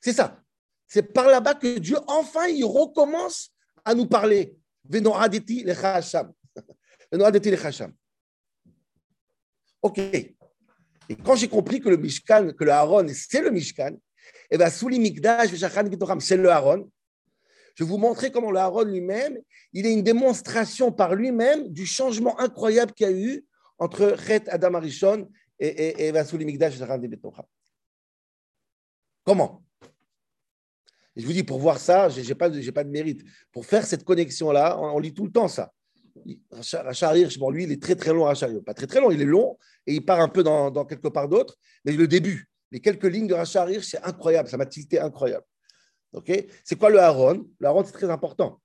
C'est 0.00 0.12
ça. 0.12 0.42
C'est 0.86 1.02
par 1.02 1.28
là-bas 1.28 1.54
que 1.54 1.78
Dieu, 1.78 1.98
enfin, 2.06 2.46
il 2.48 2.64
recommence 2.64 3.50
à 3.84 3.94
nous 3.94 4.06
parler. 4.06 4.56
adeti 4.92 5.64
Ok. 9.82 9.98
Et 9.98 10.36
quand 11.24 11.36
j'ai 11.36 11.48
compris 11.48 11.80
que 11.80 11.88
le 11.88 11.96
Mishkan, 11.96 12.52
que 12.52 12.64
le 12.64 12.70
Aaron, 12.70 13.06
c'est 13.08 13.40
le 13.40 13.50
Mishkan, 13.50 13.96
et 14.50 14.58
bien, 14.58 14.70
sous 14.70 14.88
l'imigdash, 14.88 15.50
c'est 16.20 16.36
le 16.36 16.50
Aaron. 16.50 16.90
Je 17.74 17.84
vais 17.84 17.90
vous 17.90 17.98
montrer 17.98 18.30
comment 18.30 18.50
le 18.50 18.58
Aaron 18.58 18.82
lui-même, 18.82 19.38
il 19.72 19.86
est 19.86 19.92
une 19.92 20.02
démonstration 20.02 20.92
par 20.92 21.14
lui-même 21.14 21.68
du 21.68 21.86
changement 21.86 22.38
incroyable 22.40 22.92
qu'il 22.92 23.06
y 23.06 23.10
a 23.10 23.12
eu 23.12 23.44
entre 23.78 24.16
Chet 24.26 24.48
Adam 24.48 24.74
Arishon 24.74 25.28
et, 25.58 25.68
et, 25.68 26.06
et 26.06 26.12
Vasouli 26.12 26.44
Migdash 26.44 26.74
Comment? 29.24 29.62
Je 31.16 31.26
vous 31.26 31.32
dis, 31.32 31.42
pour 31.42 31.58
voir 31.58 31.78
ça, 31.78 32.08
je 32.08 32.20
n'ai 32.20 32.34
pas, 32.34 32.50
pas, 32.50 32.84
de 32.84 32.90
mérite. 32.90 33.22
Pour 33.52 33.66
faire 33.66 33.84
cette 33.84 34.04
connexion-là, 34.04 34.78
on, 34.80 34.98
lit 34.98 35.12
tout 35.12 35.24
le 35.24 35.32
temps 35.32 35.48
ça. 35.48 35.72
Rachar 36.72 37.14
bon, 37.38 37.50
lui, 37.50 37.64
il 37.64 37.72
est 37.72 37.82
très 37.82 37.94
très 37.94 38.12
long, 38.12 38.24
Rachar 38.24 38.50
Pas 38.64 38.74
très 38.74 38.86
très 38.86 39.00
long, 39.00 39.10
il 39.10 39.20
est 39.20 39.26
long 39.26 39.58
et 39.86 39.94
il 39.94 40.04
part 40.04 40.20
un 40.20 40.28
peu 40.28 40.42
dans, 40.42 40.84
quelque 40.84 41.08
part 41.08 41.28
d'autre. 41.28 41.56
Mais 41.84 41.92
le 41.92 42.06
début, 42.06 42.49
les 42.70 42.80
quelques 42.80 43.04
lignes 43.04 43.26
de 43.26 43.34
Rachar 43.34 43.68
Hirsch, 43.70 43.86
c'est 43.86 44.02
incroyable. 44.02 44.48
Ça 44.48 44.56
m'a 44.56 44.66
tilté 44.66 45.00
incroyable. 45.00 45.44
Ok? 46.12 46.32
C'est 46.64 46.76
quoi 46.76 46.90
le 46.90 46.98
Haron? 46.98 47.48
Le 47.58 47.66
Haron, 47.66 47.84
c'est 47.84 47.92
très 47.92 48.10
important. 48.10 48.60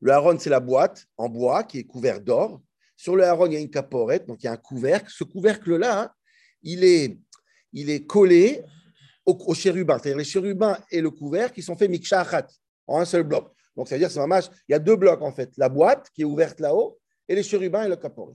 Le 0.00 0.12
Haron, 0.12 0.38
c'est 0.38 0.50
la 0.50 0.60
boîte 0.60 1.06
en 1.16 1.28
bois 1.28 1.64
qui 1.64 1.78
est 1.78 1.84
couverte 1.84 2.24
d'or. 2.24 2.60
Sur 2.96 3.16
le 3.16 3.24
Haron, 3.24 3.46
il 3.46 3.54
y 3.54 3.56
a 3.56 3.60
une 3.60 3.70
caporette, 3.70 4.26
donc 4.26 4.42
il 4.42 4.46
y 4.46 4.48
a 4.48 4.52
un 4.52 4.56
couvercle. 4.56 5.10
Ce 5.10 5.24
couvercle-là, 5.24 6.14
il, 6.62 6.84
est, 6.84 7.18
il 7.72 7.90
est 7.90 8.06
collé 8.06 8.62
aux, 9.24 9.54
chérubins. 9.54 9.98
C'est-à-dire 9.98 10.18
les 10.18 10.24
chérubins 10.24 10.78
et 10.90 11.00
le 11.00 11.10
couvercle 11.10 11.54
qui 11.54 11.62
sont 11.62 11.76
faits 11.76 11.90
mikshahat, 11.90 12.46
en 12.86 13.00
un 13.00 13.04
seul 13.04 13.22
bloc. 13.22 13.52
Donc, 13.76 13.88
ça 13.88 13.96
veut 13.96 13.98
dire 14.00 14.10
c'est 14.10 14.20
un 14.20 14.40
il 14.40 14.72
y 14.72 14.74
a 14.74 14.78
deux 14.78 14.96
blocs 14.96 15.22
en 15.22 15.32
fait. 15.32 15.50
La 15.56 15.68
boîte 15.68 16.10
qui 16.10 16.22
est 16.22 16.24
ouverte 16.24 16.60
là-haut 16.60 16.98
et 17.28 17.34
les 17.34 17.42
chérubins 17.42 17.84
et 17.84 17.88
le 17.88 17.96
caporet. 17.96 18.34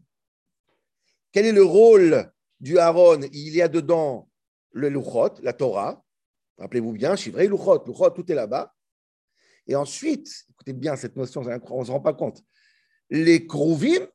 Quel 1.32 1.46
est 1.46 1.52
le 1.52 1.64
rôle 1.64 2.30
du 2.60 2.78
Aaron 2.78 3.22
Il 3.32 3.56
y 3.56 3.62
a 3.62 3.68
dedans 3.68 4.29
le 4.72 4.90
Luchot, 4.90 5.36
la 5.42 5.54
Torah. 5.54 6.04
Rappelez-vous 6.58 6.94
bien, 6.94 7.16
Chivrei, 7.16 7.48
Luchot, 7.48 7.84
Luchot, 7.86 8.10
tout 8.12 8.32
est 8.32 8.36
là-bas. 8.36 8.74
Et 9.68 9.76
ensuite, 9.76 10.46
écoutez 10.50 10.74
bien 10.74 10.96
cette 10.96 11.16
notion, 11.16 11.42
on 11.42 11.80
ne 11.80 11.86
se 11.86 11.92
rend 11.92 12.02
pas 12.02 12.14
compte. 12.14 12.44
Les 13.10 13.46
Krouvim, 13.46 14.08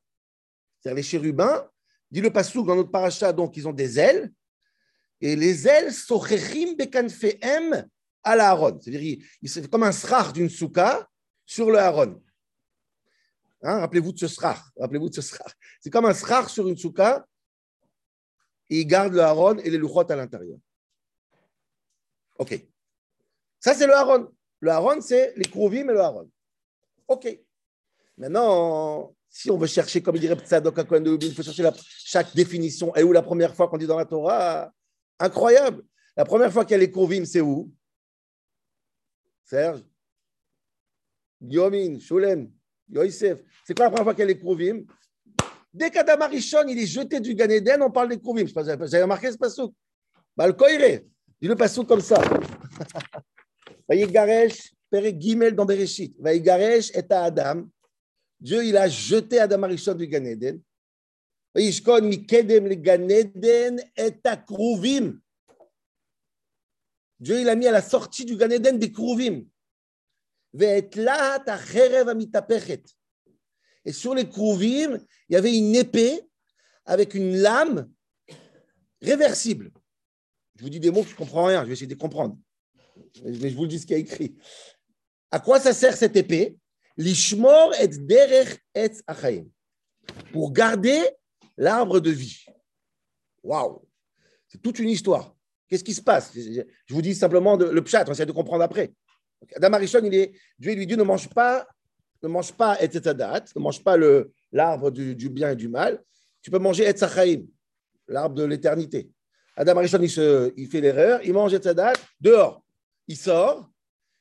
c'est-à-dire 0.79 0.95
les 0.95 1.03
chérubins, 1.03 1.69
dit 2.11 2.21
le 2.21 2.31
Passouk 2.31 2.67
dans 2.67 2.75
notre 2.75 2.91
paracha, 2.91 3.33
donc 3.33 3.57
ils 3.57 3.67
ont 3.67 3.73
des 3.73 3.99
ailes, 3.99 4.31
et 5.21 5.35
les 5.35 5.67
ailes 5.67 5.93
sochechim 5.93 6.75
bekanfehem 6.77 7.87
à 8.23 8.35
l'Aaron. 8.35 8.79
C'est-à-dire, 8.81 9.17
c'est 9.45 9.69
comme 9.69 9.83
un 9.83 9.91
srach 9.91 10.33
d'une 10.33 10.49
souka 10.49 11.07
sur 11.45 11.71
le 11.71 11.77
Aaron. 11.77 12.21
Hein, 13.61 13.79
rappelez-vous 13.79 14.11
de 14.11 14.19
ce 14.19 14.27
srach. 14.27 14.59
Rappelez-vous 14.77 15.09
de 15.09 15.15
ce. 15.15 15.35
C'est 15.79 15.89
comme 15.89 16.05
un 16.05 16.13
srach 16.13 16.49
sur 16.49 16.67
une 16.67 16.77
souka 16.77 17.25
et 18.69 18.81
il 18.81 18.85
garde 18.85 19.13
le 19.13 19.21
Aaron 19.21 19.57
et 19.57 19.69
les 19.69 19.77
louchot 19.77 20.09
à 20.11 20.15
l'intérieur. 20.15 20.57
OK. 22.37 22.59
Ça, 23.59 23.73
c'est 23.73 23.87
le 23.87 23.93
Aaron. 23.93 24.31
Le 24.59 24.71
Aaron, 24.71 25.01
c'est 25.01 25.33
les 25.35 25.45
Krouvim 25.45 25.89
et 25.89 25.93
le 25.93 25.99
Aaron. 25.99 26.29
OK. 27.07 27.39
Maintenant, 28.17 29.15
si 29.29 29.51
on 29.51 29.57
veut 29.57 29.67
chercher, 29.67 30.01
comme 30.01 30.15
il 30.15 30.21
dirait 30.21 30.35
Tzadok 30.35 30.75
il 31.21 31.33
faut 31.33 31.43
chercher 31.43 31.69
chaque 31.87 32.33
définition. 32.35 32.95
Et 32.95 33.03
où 33.03 33.11
la 33.11 33.21
première 33.21 33.55
fois 33.55 33.67
qu'on 33.67 33.77
dit 33.77 33.87
dans 33.87 33.97
la 33.97 34.05
Torah? 34.05 34.71
Incroyable. 35.19 35.83
La 36.15 36.25
première 36.25 36.51
fois 36.51 36.63
qu'il 36.63 36.71
y 36.71 36.75
a 36.75 36.79
les 36.79 36.91
Kourvim, 36.91 37.25
c'est 37.25 37.41
où? 37.41 37.71
Serge? 39.43 39.83
Yomin, 41.41 41.99
Shulem, 41.99 42.51
Yosef. 42.89 43.39
C'est 43.65 43.75
quoi 43.75 43.85
la 43.85 43.91
première 43.91 44.05
fois 44.05 44.13
qu'il 44.13 44.21
y 44.21 44.23
a 44.23 44.27
les 44.27 44.39
Kourvim 44.39 44.85
Dès 45.75 45.91
qu'Adam 45.91 46.21
Arishon, 46.21 46.65
il 46.69 46.79
est 46.79 46.85
jeté 46.85 47.19
du 47.19 47.35
Gan 47.35 47.49
Eden, 47.49 47.81
on 47.81 47.91
parle 47.91 48.07
des 48.07 48.17
Krouvim. 48.17 48.45
Vous 48.45 48.69
avez 48.69 49.01
remarqué 49.01 49.29
ce 49.29 49.37
passouk 49.37 49.73
Balkoire, 50.37 51.01
dis 51.41 51.47
le 51.49 51.55
passouk 51.55 51.85
comme 51.85 51.99
ça. 51.99 52.21
Vaïgaresh, 53.89 54.73
Père 54.89 55.19
Gimel 55.19 55.53
dans 55.53 55.65
Bereshit. 55.65 56.15
Vaïgaresh 56.17 56.91
est 56.91 57.11
à 57.11 57.25
Adam. 57.25 57.67
Dieu, 58.39 58.63
il 58.63 58.77
a 58.77 58.87
jeté 58.87 59.37
Adam 59.37 59.63
Arishon 59.63 59.95
du 59.95 60.07
Gan 60.07 60.23
Eden. 60.23 60.61
Vaïshkon, 61.53 62.03
Mikedem, 62.03 62.67
le 62.67 62.75
Gan 62.75 63.09
Eden 63.09 63.81
est 63.97 64.25
à 64.25 64.37
Krouvim. 64.37 65.19
Dieu, 67.19 67.41
il 67.41 67.49
a 67.49 67.55
mis 67.55 67.67
à 67.67 67.73
la 67.73 67.81
sortie 67.81 68.23
du 68.23 68.37
Gan 68.37 68.49
Eden 68.49 68.79
des 68.79 68.93
Krouvim. 68.93 69.43
Ve'etlat, 70.53 71.43
à 71.45 71.57
Cherev, 71.57 72.07
amitapechet. 72.07 72.83
Et 73.85 73.91
sur 73.91 74.15
les 74.15 74.27
Krouvim, 74.27 74.99
il 75.29 75.33
y 75.33 75.35
avait 75.35 75.55
une 75.55 75.75
épée 75.75 76.21
avec 76.85 77.13
une 77.13 77.37
lame 77.37 77.89
réversible. 79.01 79.71
Je 80.55 80.63
vous 80.63 80.69
dis 80.69 80.79
des 80.79 80.91
mots 80.91 81.03
je 81.03 81.11
ne 81.11 81.15
comprends 81.15 81.45
rien, 81.45 81.61
je 81.61 81.67
vais 81.67 81.73
essayer 81.73 81.87
de 81.87 81.95
comprendre. 81.95 82.37
Mais 83.23 83.49
je 83.49 83.55
vous 83.55 83.63
le 83.63 83.69
dis 83.69 83.79
ce 83.79 83.85
qu'il 83.85 83.95
y 83.95 83.99
a 83.99 84.01
écrit. 84.01 84.35
À 85.31 85.39
quoi 85.39 85.59
ça 85.59 85.73
sert 85.73 85.95
cette 85.95 86.15
épée? 86.15 86.57
L'ishmor 86.97 87.73
et 87.79 87.87
derech 87.87 88.57
et 88.73 88.91
achaim. 89.05 89.45
Pour 90.31 90.53
garder 90.53 91.01
l'arbre 91.57 91.99
de 91.99 92.11
vie. 92.11 92.45
Waouh 93.43 93.85
C'est 94.47 94.61
toute 94.61 94.79
une 94.79 94.89
histoire. 94.89 95.35
Qu'est-ce 95.67 95.83
qui 95.83 95.93
se 95.93 96.01
passe? 96.01 96.31
Je 96.33 96.93
vous 96.93 97.01
dis 97.01 97.15
simplement 97.15 97.57
le 97.57 97.83
pchat, 97.83 98.05
on 98.07 98.11
essaie 98.11 98.25
de 98.25 98.31
comprendre 98.31 98.63
après. 98.63 98.93
Adam 99.55 99.73
Arishon, 99.73 100.01
il 100.03 100.13
est, 100.13 100.31
Dieu 100.57 100.73
lui 100.73 100.87
dit 100.87 100.95
ne 100.95 101.03
mange 101.03 101.29
pas, 101.29 101.67
ne 102.25 102.33
mange 102.33 102.53
pas 102.53 102.81
et 102.81 102.87
ne 102.87 103.59
mange 103.61 103.83
pas 103.83 103.97
l'arbre 104.51 104.89
du, 104.91 105.29
bien 105.29 105.51
et 105.51 105.55
du 105.55 105.67
mal. 105.67 106.03
Tu 106.41 106.49
peux 106.51 106.59
manger 106.59 106.87
et 106.87 107.47
l'arbre 108.07 108.35
de 108.35 108.43
l'éternité. 108.43 109.09
Adam 109.55 109.77
Arishon, 109.77 110.01
il, 110.01 110.53
il 110.57 110.67
fait 110.67 110.81
l'erreur, 110.81 111.21
il 111.23 111.33
mange 111.33 111.53
et 111.53 111.59
dehors. 112.19 112.63
Il 113.07 113.17
sort. 113.17 113.69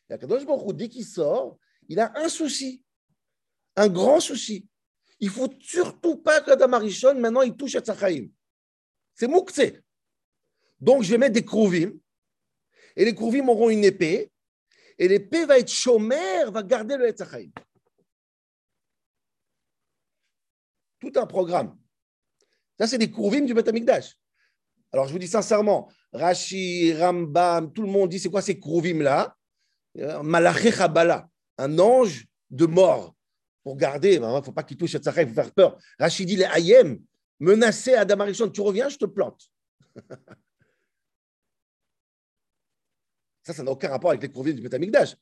Et 0.08 0.14
Akadosh 0.14 0.44
Baruch 0.44 0.76
dès 0.76 0.88
qu'il 0.88 1.04
sort, 1.04 1.58
il 1.88 1.99
a 1.99 2.12
un 2.16 2.28
souci, 2.28 2.84
un 3.76 3.88
grand 3.88 4.20
souci. 4.20 4.66
Il 5.20 5.30
faut 5.30 5.49
surtout 5.61 6.16
pas 6.16 6.40
qu'Adam 6.40 6.73
Arishon, 6.75 7.14
maintenant, 7.14 7.42
il 7.42 7.56
touche 7.56 7.78
Tzachaïm. 7.78 8.30
C'est 9.14 9.26
Moukse. 9.26 9.73
Donc, 10.80 11.02
je 11.02 11.11
vais 11.11 11.18
mettre 11.18 11.34
des 11.34 11.44
Krouvim. 11.44 11.92
Et 12.96 13.04
les 13.04 13.14
Krouvim 13.14 13.49
auront 13.49 13.70
une 13.70 13.84
épée. 13.84 14.30
Et 14.99 15.08
l'épée 15.08 15.46
va 15.46 15.58
être 15.58 15.70
chômère, 15.70 16.52
va 16.52 16.62
garder 16.62 16.96
le 16.96 17.08
Etzachaïm. 17.08 17.50
Tout 21.04 21.20
un 21.20 21.26
programme. 21.26 21.76
Ça, 22.78 22.87
c'est 22.87 22.99
des 22.99 23.11
Krouvim 23.11 23.42
du 23.42 23.52
Beth 23.54 23.68
Alors, 24.92 25.06
je 25.06 25.12
vous 25.12 25.18
dis 25.18 25.28
sincèrement, 25.28 25.90
Rashi, 26.12 26.94
Rambam, 26.94 27.73
tout 27.73 27.82
le 27.82 27.88
monde 27.88 28.08
dit 28.08 28.18
c'est 28.18 28.30
quoi 28.30 28.40
ces 28.40 28.58
Krouvim-là 28.58 29.37
Malaché 30.23 30.73
Chabala, 30.73 31.28
un 31.58 31.78
ange 31.78 32.26
de 32.50 32.66
mort 32.66 33.14
pour 33.62 33.76
garder. 33.76 34.14
Il 34.14 34.20
ne 34.20 34.40
faut 34.42 34.52
pas 34.52 34.62
qu'il 34.62 34.76
touche 34.76 34.94
à 34.94 34.99
il 35.23 35.28
faut 35.28 35.34
faire 35.34 35.52
peur. 35.52 35.78
Rachid 35.99 36.26
dit 36.26 36.37
les 36.37 36.44
Hayem, 36.44 36.99
menacé 37.38 37.94
Adam 37.94 38.20
Arishon, 38.20 38.49
tu 38.49 38.61
reviens, 38.61 38.88
je 38.88 38.96
te 38.96 39.04
plante. 39.04 39.42
ça, 43.42 43.52
ça 43.52 43.62
n'a 43.62 43.70
aucun 43.70 43.90
rapport 43.90 44.11
avec 44.11 44.23
les 44.23 44.30
Krouvim 44.30 44.52
du 44.52 44.62
Betamikdash. 44.62 45.16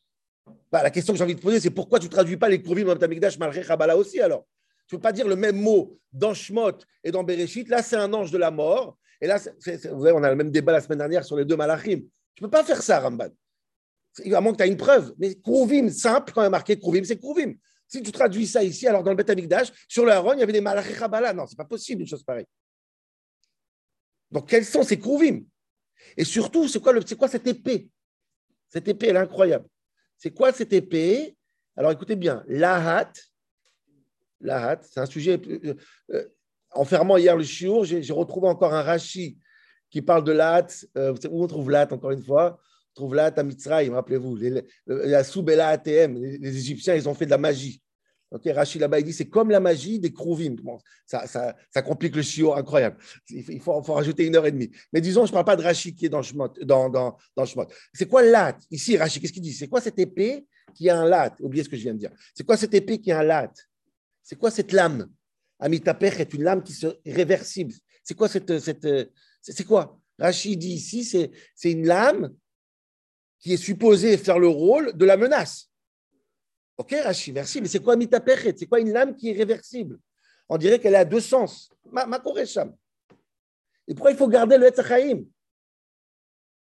Bah, 0.70 0.82
la 0.82 0.90
question 0.90 1.12
que 1.12 1.18
j'ai 1.18 1.24
envie 1.24 1.34
de 1.34 1.40
poser, 1.40 1.60
c'est 1.60 1.70
pourquoi 1.70 1.98
tu 1.98 2.06
ne 2.06 2.10
traduis 2.10 2.36
pas 2.36 2.48
les 2.48 2.62
Krouvim 2.62 2.82
du 2.82 2.86
Betamikdash 2.86 3.36
malgré 3.38 3.62
Chabala 3.64 3.96
aussi 3.96 4.20
alors? 4.20 4.46
Tu 4.86 4.94
ne 4.94 4.98
peux 4.98 5.02
pas 5.02 5.12
dire 5.12 5.28
le 5.28 5.36
même 5.36 5.56
mot 5.56 5.98
dans 6.12 6.34
Shmot 6.34 6.78
et 7.02 7.10
dans 7.10 7.24
Bereshit. 7.24 7.68
Là, 7.68 7.82
c'est 7.82 7.96
un 7.96 8.12
ange 8.12 8.30
de 8.30 8.38
la 8.38 8.50
mort. 8.50 8.98
Et 9.20 9.26
là, 9.26 9.38
vous 9.38 9.98
voyez, 9.98 10.14
on 10.14 10.22
a 10.22 10.30
le 10.30 10.36
même 10.36 10.50
débat 10.50 10.72
la 10.72 10.80
semaine 10.80 10.98
dernière 10.98 11.24
sur 11.24 11.36
les 11.36 11.44
deux 11.44 11.56
malachim. 11.56 12.00
Tu 12.34 12.42
ne 12.42 12.48
peux 12.48 12.50
pas 12.50 12.64
faire 12.64 12.82
ça, 12.82 13.00
Ramban. 13.00 13.28
À 14.32 14.40
moins 14.40 14.52
que 14.52 14.58
tu 14.58 14.64
aies 14.64 14.68
une 14.68 14.76
preuve. 14.76 15.14
Mais 15.18 15.34
Krouvim, 15.36 15.88
simple, 15.88 16.32
quand 16.32 16.42
il 16.42 16.44
y 16.44 16.46
a 16.46 16.50
marqué 16.50 16.78
Krouvim, 16.78 17.04
c'est 17.04 17.18
Krouvim. 17.18 17.54
Si 17.86 18.02
tu 18.02 18.10
traduis 18.10 18.46
ça 18.46 18.64
ici, 18.64 18.86
alors 18.86 19.02
dans 19.02 19.10
le 19.10 19.16
Beth 19.16 19.30
Amikdash, 19.30 19.70
sur 19.88 20.04
le 20.04 20.12
Haron, 20.12 20.32
il 20.34 20.40
y 20.40 20.42
avait 20.42 20.52
des 20.52 20.60
Malachi 20.60 20.94
Chabala. 20.94 21.32
Non, 21.32 21.46
c'est 21.46 21.56
pas 21.56 21.64
possible 21.64 22.02
une 22.02 22.08
chose 22.08 22.22
pareille. 22.22 22.46
Donc, 24.30 24.48
quels 24.48 24.64
sont 24.64 24.82
ces 24.82 24.98
Krouvim 24.98 25.42
Et 26.16 26.24
surtout, 26.24 26.66
c'est 26.68 26.80
quoi, 26.80 26.94
quoi 27.18 27.28
cette 27.28 27.46
épée? 27.46 27.88
Cette 28.68 28.88
épée, 28.88 29.08
elle 29.08 29.16
est 29.16 29.20
incroyable. 29.20 29.66
C'est 30.16 30.30
quoi 30.30 30.52
cette 30.52 30.72
épée? 30.72 31.36
Alors, 31.76 31.92
écoutez 31.92 32.16
bien. 32.16 32.42
Lahat, 32.48 33.12
Lahat, 34.42 34.80
c'est 34.82 35.00
un 35.00 35.06
sujet. 35.06 35.40
Euh, 35.48 35.74
euh, 36.10 36.24
en 36.72 36.84
fermant 36.84 37.16
hier 37.16 37.36
le 37.36 37.44
chiour, 37.44 37.84
j'ai 37.84 38.12
retrouvé 38.12 38.48
encore 38.48 38.72
un 38.74 38.82
Rashi 38.82 39.38
qui 39.90 40.02
parle 40.02 40.24
de 40.24 40.32
Lahat. 40.32 40.66
Euh, 40.96 41.14
où 41.30 41.44
on 41.44 41.46
trouve 41.46 41.70
Lahat, 41.70 41.92
encore 41.92 42.10
une 42.10 42.22
fois? 42.22 42.58
Trouve 42.94 43.14
là 43.14 43.32
à 43.34 43.42
Mitzrayim, 43.42 43.94
rappelez-vous, 43.94 44.38
la 44.86 45.24
soube 45.24 45.48
et 45.48 45.56
la 45.56 45.68
ATM, 45.68 46.18
les, 46.18 46.56
Égyptiens, 46.58 46.94
ils 46.94 47.08
ont 47.08 47.14
fait 47.14 47.24
de 47.24 47.30
la 47.30 47.38
magie. 47.38 47.82
Ok, 48.30 48.42
Rachid 48.46 48.80
là-bas, 48.80 48.98
il 48.98 49.04
dit 49.04 49.12
c'est 49.12 49.28
comme 49.28 49.50
la 49.50 49.60
magie 49.60 49.98
des 49.98 50.12
Krouvim. 50.12 50.56
ça, 51.06 51.26
ça, 51.26 51.82
complique 51.82 52.16
le 52.16 52.22
chiot, 52.22 52.54
incroyable. 52.54 52.96
Il 53.28 53.60
faut, 53.60 53.82
faut, 53.82 53.94
rajouter 53.94 54.26
une 54.26 54.36
heure 54.36 54.46
et 54.46 54.52
demie. 54.52 54.70
Mais 54.92 55.00
disons, 55.00 55.24
je 55.24 55.30
ne 55.30 55.34
parle 55.34 55.44
pas 55.44 55.56
de 55.56 55.62
Rachid 55.62 55.94
qui 55.94 56.06
est 56.06 56.10
dans 56.10 56.22
Shemot. 56.22 56.48
Dans, 56.62 56.90
dans, 56.90 57.16
C'est 57.94 58.08
quoi 58.08 58.22
lat 58.22 58.56
Ici, 58.70 58.96
Rachid, 58.96 59.20
qu'est-ce 59.20 59.32
qu'il 59.32 59.42
dit? 59.42 59.52
C'est 59.52 59.68
quoi 59.68 59.80
cette 59.80 59.98
épée 59.98 60.46
qui 60.74 60.88
a 60.88 60.98
un 60.98 61.06
lat 61.06 61.34
Oubliez 61.40 61.64
ce 61.64 61.68
que 61.68 61.76
je 61.76 61.82
viens 61.82 61.94
de 61.94 61.98
dire. 61.98 62.10
C'est 62.34 62.44
quoi 62.44 62.56
cette 62.56 62.74
épée 62.74 62.98
qui 62.98 63.12
a 63.12 63.20
un 63.20 63.22
lat 63.22 63.52
C'est 64.22 64.36
quoi 64.36 64.50
cette 64.50 64.72
lame? 64.72 65.10
Amitapech 65.58 66.20
est 66.20 66.34
une 66.34 66.42
lame 66.42 66.62
qui 66.62 66.74
est 67.04 67.12
réversible. 67.12 67.74
C'est 68.02 68.14
quoi 68.14 68.28
cette. 68.28 68.58
cette 68.58 69.12
c'est 69.40 69.64
quoi? 69.64 69.98
Rachid 70.18 70.58
dit 70.58 70.74
ici, 70.74 71.04
c'est 71.04 71.70
une 71.70 71.86
lame 71.86 72.34
qui 73.38 73.54
est 73.54 73.56
supposé 73.56 74.16
faire 74.16 74.38
le 74.38 74.48
rôle 74.48 74.96
de 74.96 75.04
la 75.04 75.16
menace. 75.16 75.68
Ok, 76.78 76.94
Rashi, 77.02 77.32
merci, 77.32 77.60
mais 77.60 77.68
c'est 77.68 77.80
quoi 77.80 77.96
mitapechet 77.96 78.54
C'est 78.56 78.66
quoi 78.66 78.80
une 78.80 78.92
lame 78.92 79.16
qui 79.16 79.30
est 79.30 79.36
réversible? 79.36 79.98
On 80.48 80.56
dirait 80.56 80.78
qu'elle 80.78 80.94
a 80.94 81.04
deux 81.04 81.20
sens. 81.20 81.70
Ma, 81.90 82.06
ma 82.06 82.22
Et 83.86 83.94
pourquoi 83.94 84.10
il 84.10 84.16
faut 84.16 84.28
garder 84.28 84.56
le 84.58 84.66
Etzachaim 84.66 85.24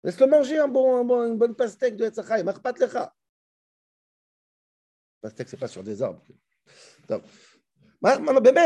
Laisse-le 0.05 0.27
manger 0.27 0.59
un 0.59 0.69
bon, 0.69 1.13
un 1.13 1.29
une 1.29 1.39
bonne 1.39 1.55
pastèque 1.55 1.97
de 1.97 2.05
Etzachaim. 2.05 2.45
Marpat 2.45 2.75
lecha. 2.79 3.15
Pastèque, 5.21 5.49
c'est 5.49 5.57
pas 5.57 5.69
sur 5.69 5.83
des 5.83 6.01
arbres. 6.03 6.23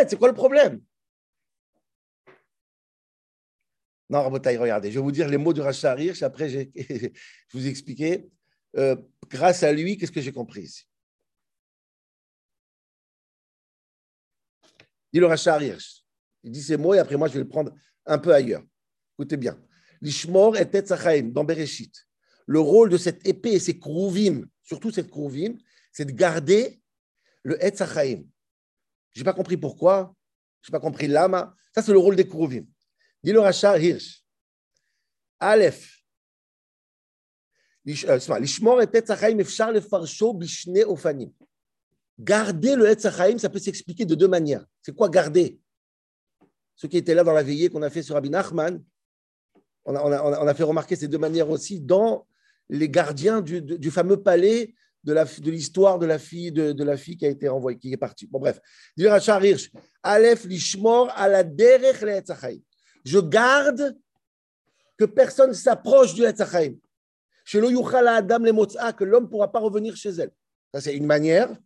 C'est 0.08 0.18
quoi 0.18 0.28
le 0.28 0.34
problème? 0.34 0.80
Non, 4.08 4.22
Rabotai, 4.22 4.56
regardez, 4.56 4.90
je 4.90 4.98
vais 4.98 5.02
vous 5.02 5.12
dire 5.12 5.28
les 5.28 5.38
mots 5.38 5.52
du 5.52 5.60
Racha 5.60 5.96
Hirsch, 5.96 6.22
après 6.22 6.48
je 6.74 7.08
vous 7.52 7.66
expliquer. 7.66 8.28
Euh, 8.76 8.96
grâce 9.28 9.62
à 9.62 9.72
lui, 9.72 9.96
qu'est-ce 9.96 10.10
que 10.10 10.20
j'ai 10.20 10.32
compris 10.32 10.62
ici? 10.62 10.84
Dit 15.12 15.20
le 15.20 15.26
Racha 15.26 15.62
Hirsch. 15.62 16.04
Il 16.42 16.50
dit 16.50 16.62
ces 16.62 16.76
mots 16.76 16.94
et 16.94 16.98
après 16.98 17.16
moi 17.16 17.28
je 17.28 17.34
vais 17.34 17.40
le 17.40 17.48
prendre 17.48 17.72
un 18.06 18.18
peu 18.18 18.34
ailleurs. 18.34 18.64
Écoutez 19.16 19.36
bien. 19.36 19.60
L'Ishmor 20.00 20.56
et 20.56 20.68
Tetzachaim, 20.68 21.30
dans 21.30 21.44
Bereshit. 21.44 21.94
Le 22.46 22.58
rôle 22.58 22.88
de 22.88 22.96
cette 22.96 23.26
épée 23.26 23.52
et 23.52 23.60
ses 23.60 23.78
krouvim, 23.78 24.44
surtout 24.62 24.90
cette 24.90 25.10
krouvim, 25.10 25.56
c'est 25.92 26.04
de 26.04 26.12
garder 26.12 26.80
le 27.42 27.62
Etzachaim. 27.64 28.24
Je 29.12 29.20
n'ai 29.20 29.24
pas 29.24 29.32
compris 29.32 29.56
pourquoi, 29.56 30.14
je 30.62 30.70
n'ai 30.70 30.72
pas 30.72 30.80
compris 30.80 31.06
l'ama. 31.06 31.54
Ça, 31.74 31.82
c'est 31.82 31.92
le 31.92 31.98
rôle 31.98 32.16
des 32.16 32.26
Kouruvim. 32.26 32.64
Dit 33.22 33.32
le 33.32 33.40
Racha 33.40 33.78
Hirsch. 33.78 34.24
Aleph. 35.38 36.00
Euh, 37.88 38.38
l'ishmor 38.40 38.78
le. 38.78 38.86
Garder 42.18 42.76
le 42.76 42.86
Etzachaim, 42.86 43.38
ça 43.38 43.48
peut 43.48 43.58
s'expliquer 43.58 44.04
de 44.04 44.14
deux 44.14 44.28
manières. 44.28 44.66
C'est 44.82 44.94
quoi 44.94 45.08
garder? 45.08 45.58
Ce 46.76 46.86
qui 46.86 46.98
était 46.98 47.14
là 47.14 47.24
dans 47.24 47.32
la 47.32 47.42
veillée 47.42 47.70
qu'on 47.70 47.82
a 47.82 47.88
fait 47.90 48.02
sur 48.02 48.14
Rabbi 48.14 48.28
Nachman, 48.28 48.82
on 49.84 49.94
a, 49.96 50.54
fait 50.54 50.62
remarquer 50.62 50.94
ces 50.94 51.08
deux 51.08 51.18
manières 51.18 51.48
aussi 51.48 51.80
dans 51.80 52.26
les 52.68 52.88
gardiens 52.88 53.40
du 53.40 53.90
fameux 53.90 54.22
palais 54.22 54.74
de 55.04 55.50
l'histoire 55.50 55.98
de, 55.98 56.04
de, 56.04 56.08
la 56.08 56.18
fille 56.18 56.52
de, 56.52 56.72
de, 56.72 56.84
la 56.84 56.96
fille 56.96 57.16
qui 57.16 57.26
a 57.26 57.28
été 57.28 57.48
renvoyée, 57.48 57.78
qui 57.78 57.92
est 57.92 57.96
partie. 57.96 58.26
Bon, 58.26 58.38
bref. 58.38 58.60
Le 58.96 60.46
lishmor 60.46 61.12
le 61.16 62.60
je 63.04 63.18
garde 63.18 63.96
que 64.98 65.04
personne 65.06 65.54
s'approche 65.54 66.14
du 66.14 66.24
Etzachaim. 66.24 66.74
Chez 67.44 67.58
Adam 67.58 68.92
que 68.92 69.04
l'homme 69.04 69.24
ne 69.24 69.28
pourra 69.28 69.50
pas 69.50 69.58
revenir 69.58 69.96
chez 69.96 70.10
elle. 70.10 70.30
Ça, 70.72 70.80
c'est 70.80 70.94
une 70.94 71.06
manière 71.06 71.56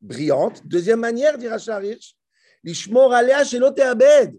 brillante. 0.00 0.66
Deuxième 0.66 1.00
manière, 1.00 1.38
dira 1.38 1.58
Sharish, 1.58 2.16
l'ishmor 2.64 3.14
abed. 3.14 4.38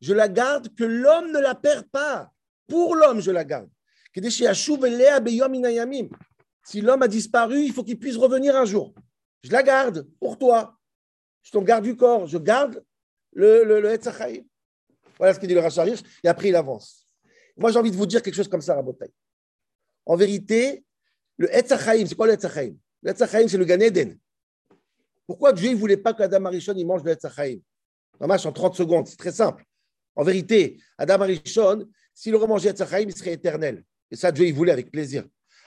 Je 0.00 0.14
la 0.14 0.28
garde 0.28 0.74
que 0.74 0.84
l'homme 0.84 1.32
ne 1.32 1.40
la 1.40 1.54
perd 1.54 1.86
pas. 1.90 2.30
Pour 2.66 2.94
l'homme, 2.94 3.20
je 3.20 3.30
la 3.30 3.44
garde. 3.44 3.68
Si 6.64 6.80
l'homme 6.80 7.02
a 7.02 7.08
disparu, 7.08 7.60
il 7.60 7.72
faut 7.72 7.84
qu'il 7.84 7.98
puisse 7.98 8.16
revenir 8.16 8.56
un 8.56 8.64
jour. 8.64 8.94
Je 9.42 9.52
la 9.52 9.62
garde 9.62 10.08
pour 10.18 10.38
toi. 10.38 10.78
Je 11.42 11.50
t'en 11.50 11.62
garde 11.62 11.84
du 11.84 11.94
corps. 11.94 12.26
Je 12.26 12.38
garde 12.38 12.82
le, 13.32 13.64
le, 13.64 13.80
le 13.80 13.98
voilà 15.18 15.34
ce 15.34 15.38
qu'il 15.38 15.48
dit 15.48 15.54
le 15.54 15.60
Rachar 15.60 15.86
et 15.86 16.28
après 16.28 16.48
il 16.48 16.56
avance. 16.56 17.06
Moi, 17.56 17.70
j'ai 17.70 17.78
envie 17.78 17.90
de 17.90 17.96
vous 17.96 18.06
dire 18.06 18.22
quelque 18.22 18.34
chose 18.34 18.48
comme 18.48 18.60
ça, 18.60 18.74
Rabotai. 18.74 19.12
En 20.06 20.16
vérité, 20.16 20.84
le 21.36 21.54
Etzachaim, 21.54 22.06
c'est 22.06 22.14
quoi 22.14 22.26
le 22.26 22.32
Etzachaim 22.32 22.74
Le 23.02 23.10
Etzachaim, 23.10 23.46
c'est 23.48 23.56
le 23.56 23.64
Gan 23.64 23.80
Eden. 23.80 24.18
Pourquoi 25.26 25.52
Dieu 25.52 25.70
ne 25.70 25.76
voulait 25.76 25.96
pas 25.96 26.12
qu'Adam 26.14 26.44
Arishon 26.46 26.74
il 26.76 26.86
mange 26.86 27.04
le 27.04 27.12
Etzachaim 27.12 27.58
en 28.20 28.52
30 28.52 28.76
secondes, 28.76 29.06
c'est 29.08 29.16
très 29.16 29.32
simple. 29.32 29.64
En 30.14 30.22
vérité, 30.22 30.80
Adam 30.98 31.20
Arishon, 31.22 31.88
s'il 32.12 32.34
aurait 32.34 32.46
mangé 32.46 32.68
Etzachaim, 32.68 33.06
il 33.08 33.16
serait 33.16 33.32
éternel. 33.32 33.84
Et 34.10 34.16
ça, 34.16 34.30
Dieu, 34.30 34.46
il 34.46 34.54
voulait 34.54 34.72
avec 34.72 34.90
plaisir. 34.90 35.24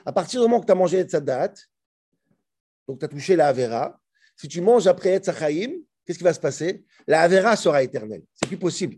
À 0.07 0.13
partir 0.13 0.39
du 0.39 0.47
moment 0.47 0.61
que 0.61 0.65
tu 0.65 0.71
as 0.71 0.75
mangé 0.75 0.99
Etzadat, 0.99 1.51
donc 2.87 2.97
tu 2.97 3.03
as 3.03 3.09
touché 3.09 3.35
la 3.35 3.49
Avera, 3.49 3.99
si 4.37 4.47
tu 4.47 4.61
manges 4.61 4.87
après 4.87 5.09
Etzachaim, 5.09 5.81
qu'est-ce 6.05 6.17
qui 6.17 6.23
va 6.23 6.33
se 6.33 6.39
passer? 6.39 6.85
La 7.07 7.23
Avera 7.23 7.57
sera 7.57 7.83
éternelle. 7.83 8.23
C'est 8.33 8.47
plus 8.47 8.57
possible. 8.57 8.95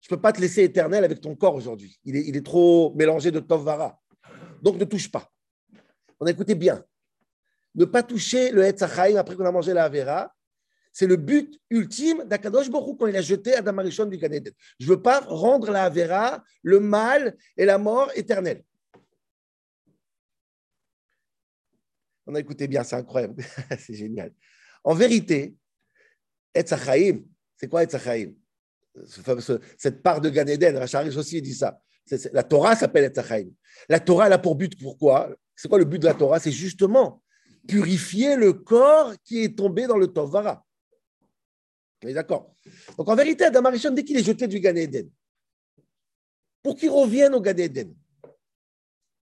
Je 0.00 0.06
ne 0.06 0.16
peux 0.16 0.22
pas 0.22 0.32
te 0.32 0.40
laisser 0.40 0.62
éternel 0.62 1.04
avec 1.04 1.20
ton 1.20 1.36
corps 1.36 1.54
aujourd'hui. 1.54 2.00
Il 2.04 2.16
est, 2.16 2.26
il 2.26 2.38
est, 2.38 2.44
trop 2.44 2.94
mélangé 2.94 3.30
de 3.30 3.38
Tovara. 3.38 4.00
Donc 4.62 4.78
ne 4.78 4.86
touche 4.86 5.10
pas. 5.10 5.30
On 6.18 6.24
a 6.24 6.30
écouté 6.30 6.54
bien. 6.54 6.82
Ne 7.74 7.84
pas 7.84 8.02
toucher 8.02 8.52
le 8.52 8.64
Etzachaim 8.64 9.16
après 9.16 9.36
qu'on 9.36 9.44
a 9.44 9.52
mangé 9.52 9.74
la 9.74 9.84
Avera, 9.84 10.34
c'est 10.90 11.06
le 11.06 11.16
but 11.16 11.60
ultime 11.68 12.24
d'Akadosh 12.24 12.70
Borou 12.70 12.94
quand 12.94 13.08
il 13.08 13.16
a 13.16 13.20
jeté 13.20 13.54
Adam 13.54 13.76
Arishon 13.76 14.06
du 14.06 14.16
Gan 14.16 14.30
Je 14.78 14.86
ne 14.86 14.90
veux 14.90 15.02
pas 15.02 15.20
rendre 15.20 15.70
la 15.70 15.84
Avera, 15.84 16.42
le 16.62 16.80
mal 16.80 17.36
et 17.58 17.66
la 17.66 17.76
mort 17.76 18.10
éternelle. 18.14 18.64
On 22.30 22.34
a 22.36 22.40
écouté 22.40 22.68
bien, 22.68 22.84
c'est 22.84 22.94
incroyable, 22.94 23.42
c'est 23.78 23.94
génial. 23.94 24.32
En 24.84 24.94
vérité, 24.94 25.56
Etzachaim, 26.54 27.24
c'est 27.56 27.68
quoi 27.68 27.82
Etzachaim 27.82 28.34
Cette 29.76 30.00
part 30.00 30.20
de 30.20 30.30
Gan 30.30 30.46
Eden, 30.46 30.76
Racharish 30.76 31.16
aussi 31.16 31.42
dit 31.42 31.54
ça. 31.54 31.82
La 32.32 32.44
Torah 32.44 32.76
s'appelle 32.76 33.04
Etzachaim. 33.04 33.48
La 33.88 33.98
Torah, 33.98 34.28
elle 34.28 34.32
a 34.32 34.38
pour 34.38 34.54
but, 34.54 34.80
pourquoi? 34.80 35.34
C'est 35.56 35.68
quoi 35.68 35.78
le 35.78 35.84
but 35.84 35.98
de 35.98 36.06
la 36.06 36.14
Torah? 36.14 36.38
C'est 36.38 36.52
justement 36.52 37.20
purifier 37.66 38.36
le 38.36 38.52
corps 38.52 39.12
qui 39.24 39.42
est 39.42 39.58
tombé 39.58 39.88
dans 39.88 39.96
le 39.96 40.06
Tovara. 40.06 40.64
On 42.04 42.12
d'accord? 42.12 42.54
Donc 42.96 43.08
en 43.08 43.16
vérité, 43.16 43.44
Adam 43.44 43.64
Arishon, 43.64 43.90
dès 43.90 44.04
qu'il 44.04 44.16
est 44.16 44.24
jeté 44.24 44.46
du 44.46 44.60
Gan 44.60 44.76
Eden, 44.76 45.10
pour 46.62 46.76
qu'il 46.76 46.90
revienne 46.90 47.34
au 47.34 47.40
Gan 47.40 47.56
Eden, 47.56 47.92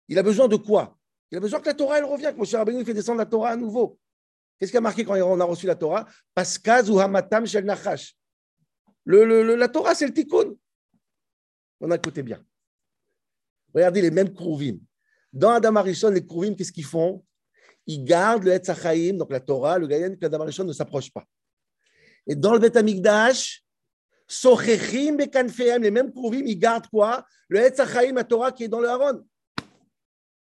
il 0.06 0.18
a 0.20 0.22
besoin 0.22 0.46
de 0.46 0.56
quoi? 0.56 0.96
Il 1.32 1.38
a 1.38 1.40
besoin 1.40 1.60
que 1.60 1.66
la 1.66 1.74
Torah, 1.74 1.96
elle 1.96 2.04
revienne, 2.04 2.34
que 2.34 2.38
Moshe 2.38 2.54
Rabbeinu 2.54 2.84
fait 2.84 2.92
descendre 2.92 3.18
la 3.18 3.26
Torah 3.26 3.50
à 3.52 3.56
nouveau. 3.56 3.98
Qu'est-ce 4.58 4.70
qui 4.70 4.76
a 4.76 4.82
marqué 4.82 5.02
quand 5.02 5.14
on 5.14 5.40
a 5.40 5.44
reçu 5.44 5.66
la 5.66 5.74
Torah? 5.74 6.06
Paskaz 6.34 6.90
ou 6.90 7.00
Hamatam 7.00 7.46
Shel 7.46 7.64
Nachash. 7.64 8.14
La 9.06 9.68
Torah, 9.68 9.94
c'est 9.94 10.06
le 10.06 10.12
tikkun. 10.12 10.54
On 11.80 11.90
a 11.90 11.96
écouté 11.96 12.22
bien. 12.22 12.44
Regardez 13.74 14.02
les 14.02 14.10
mêmes 14.10 14.32
Krouvim. 14.32 14.76
Dans 15.32 15.52
Adam 15.52 15.74
Arishon, 15.76 16.10
les 16.10 16.24
Krouvim, 16.24 16.54
qu'est-ce 16.54 16.70
qu'ils 16.70 16.84
font? 16.84 17.24
Ils 17.86 18.04
gardent 18.04 18.44
le 18.44 18.52
Etzachaim, 18.52 19.14
donc 19.14 19.32
la 19.32 19.40
Torah, 19.40 19.78
le 19.78 19.86
Gayen, 19.86 20.14
que 20.14 20.26
Adam 20.26 20.42
Arishon 20.42 20.64
ne 20.64 20.74
s'approche 20.74 21.10
pas. 21.10 21.24
Et 22.26 22.36
dans 22.36 22.52
le 22.52 22.58
Beth 22.58 22.76
Amikdash, 22.76 23.64
Sochechim 24.28 25.16
Bekanfehem, 25.16 25.82
les 25.82 25.90
mêmes 25.90 26.12
Krouvim, 26.12 26.42
ils 26.44 26.58
gardent 26.58 26.88
quoi? 26.88 27.24
Le 27.48 27.60
Etzachaim, 27.60 28.12
la 28.12 28.24
Torah 28.24 28.52
qui 28.52 28.64
est 28.64 28.68
dans 28.68 28.80
le 28.80 28.88
Haron. 28.88 29.26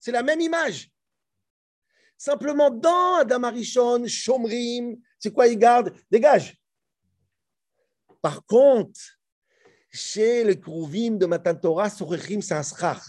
C'est 0.05 0.11
la 0.11 0.21
même 0.21 0.39
image. 0.39 0.91
Simplement, 2.15 2.69
dans 2.69 3.15
Adam 3.15 3.41
Arishon, 3.41 4.05
Shomrim, 4.05 4.97
c'est 5.17 5.33
quoi 5.33 5.47
ils 5.47 5.57
gardent 5.57 5.91
Dégage. 6.11 6.55
Par 8.21 8.45
contre, 8.45 8.99
chez 9.89 10.43
les 10.43 10.59
Krouvim 10.59 11.17
de 11.17 11.25
Matan 11.25 11.55
Torah, 11.55 11.89
Sochechim, 11.89 12.41
c'est 12.41 12.53
un 12.53 12.61
schach. 12.61 13.01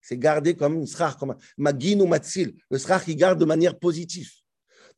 C'est 0.00 0.18
gardé 0.18 0.56
comme 0.56 0.82
un 0.82 0.84
schach, 0.84 1.14
comme 1.14 1.36
magin 1.56 2.00
ou 2.00 2.06
matzil. 2.08 2.56
Le 2.68 2.76
schach, 2.76 3.04
il 3.06 3.14
garde 3.14 3.38
de 3.38 3.44
manière 3.44 3.78
positive. 3.78 4.32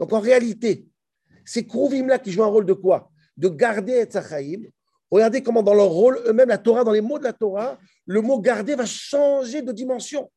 Donc 0.00 0.14
en 0.14 0.20
réalité, 0.20 0.86
ces 1.44 1.66
Krouvim-là 1.66 2.20
qui 2.20 2.32
jouent 2.32 2.44
un 2.44 2.46
rôle 2.46 2.64
de 2.64 2.72
quoi? 2.72 3.10
De 3.36 3.50
garder 3.50 3.92
Etzachaim. 3.92 4.62
Regardez 5.10 5.42
comment 5.42 5.62
dans 5.62 5.74
leur 5.74 5.90
rôle, 5.90 6.22
eux-mêmes, 6.24 6.48
la 6.48 6.56
Torah, 6.56 6.84
dans 6.84 6.92
les 6.92 7.02
mots 7.02 7.18
de 7.18 7.24
la 7.24 7.34
Torah, 7.34 7.78
le 8.06 8.22
mot 8.22 8.40
garder 8.40 8.76
va 8.76 8.86
changer 8.86 9.60
de 9.60 9.72
dimension. 9.72 10.30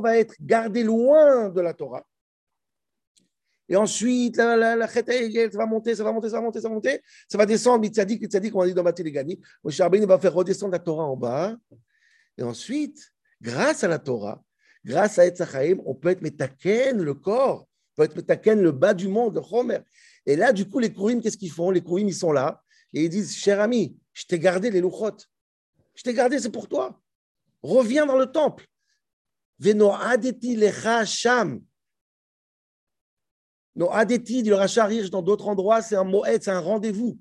Va 0.00 0.18
être 0.18 0.34
gardé 0.40 0.82
loin 0.82 1.48
de 1.48 1.60
la 1.60 1.74
Torah. 1.74 2.04
Et 3.68 3.76
ensuite, 3.76 4.36
la, 4.36 4.56
la, 4.56 4.74
la 4.74 4.86
va 4.86 5.66
monter, 5.66 5.94
ça 5.94 6.02
va 6.02 6.12
monter, 6.12 6.28
ça 6.28 6.36
va 6.36 6.42
monter, 6.42 6.60
ça 6.60 6.68
va 6.68 6.74
monter. 6.74 7.00
Ça 7.28 7.38
va 7.38 7.46
descendre, 7.46 7.80
Mitzadik, 7.80 8.20
Mitzadik, 8.20 8.54
on 8.54 8.62
a 8.62 8.66
dit 8.66 8.74
dans. 8.74 8.82
Moshe 9.62 9.80
Rabbeinu 9.80 10.06
va 10.06 10.18
faire 10.18 10.34
redescendre 10.34 10.72
la 10.72 10.80
Torah 10.80 11.04
en 11.04 11.16
bas. 11.16 11.56
Et 12.36 12.42
ensuite, 12.42 13.12
grâce 13.40 13.84
à 13.84 13.88
la 13.88 14.00
Torah, 14.00 14.42
grâce 14.84 15.20
à 15.20 15.26
Etzachaim, 15.26 15.76
on 15.86 15.94
peut 15.94 16.08
être 16.08 16.22
métaken, 16.22 17.00
le 17.00 17.14
corps 17.14 17.68
peut 17.94 18.02
être 18.02 18.20
taken 18.22 18.60
le 18.60 18.72
bas 18.72 18.94
du 18.94 19.08
monde, 19.08 19.38
le. 19.38 19.84
Et 20.26 20.36
là, 20.36 20.52
du 20.52 20.68
coup, 20.68 20.78
les 20.78 20.92
Kourim, 20.92 21.20
qu'est-ce 21.20 21.38
qu'ils 21.38 21.50
font? 21.50 21.70
Les 21.70 21.80
Kourim, 21.80 22.08
ils 22.08 22.14
sont 22.14 22.32
là 22.32 22.62
et 22.92 23.04
ils 23.04 23.08
disent 23.08 23.36
Cher 23.36 23.60
ami, 23.60 23.96
je 24.12 24.24
t'ai 24.24 24.38
gardé 24.38 24.70
les 24.70 24.80
louchotes. 24.80 25.28
Je 25.94 26.02
t'ai 26.02 26.14
gardé, 26.14 26.38
c'est 26.38 26.50
pour 26.50 26.68
toi. 26.68 27.00
Reviens 27.62 28.06
dans 28.06 28.16
le 28.16 28.26
temple. 28.26 28.66
Veno 29.58 29.92
adeti 29.92 30.56
lecha 30.56 31.04
sham. 31.04 31.62
No 33.76 33.90
adeti, 33.92 34.42
dit 34.42 34.50
le 34.50 34.56
Racharish, 34.56 35.10
dans 35.10 35.22
d'autres 35.22 35.48
endroits, 35.48 35.80
c'est 35.80 35.96
un 35.96 36.04
moed, 36.04 36.42
c'est 36.42 36.50
un 36.50 36.60
rendez-vous. 36.60 37.18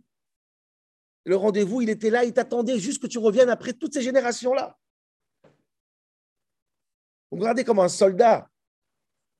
Le 1.26 1.36
rendez-vous, 1.36 1.82
il 1.82 1.90
était 1.90 2.10
là, 2.10 2.24
il 2.24 2.34
t'attendait 2.34 2.80
juste 2.80 3.02
que 3.02 3.08
tu 3.08 3.20
reviennes 3.20 3.50
après 3.50 3.74
toutes 3.74 3.94
ces 3.94 4.02
générations-là. 4.02 4.78
Regardez 7.32 7.64
comme 7.64 7.80
un 7.80 7.90
soldat, 7.90 8.50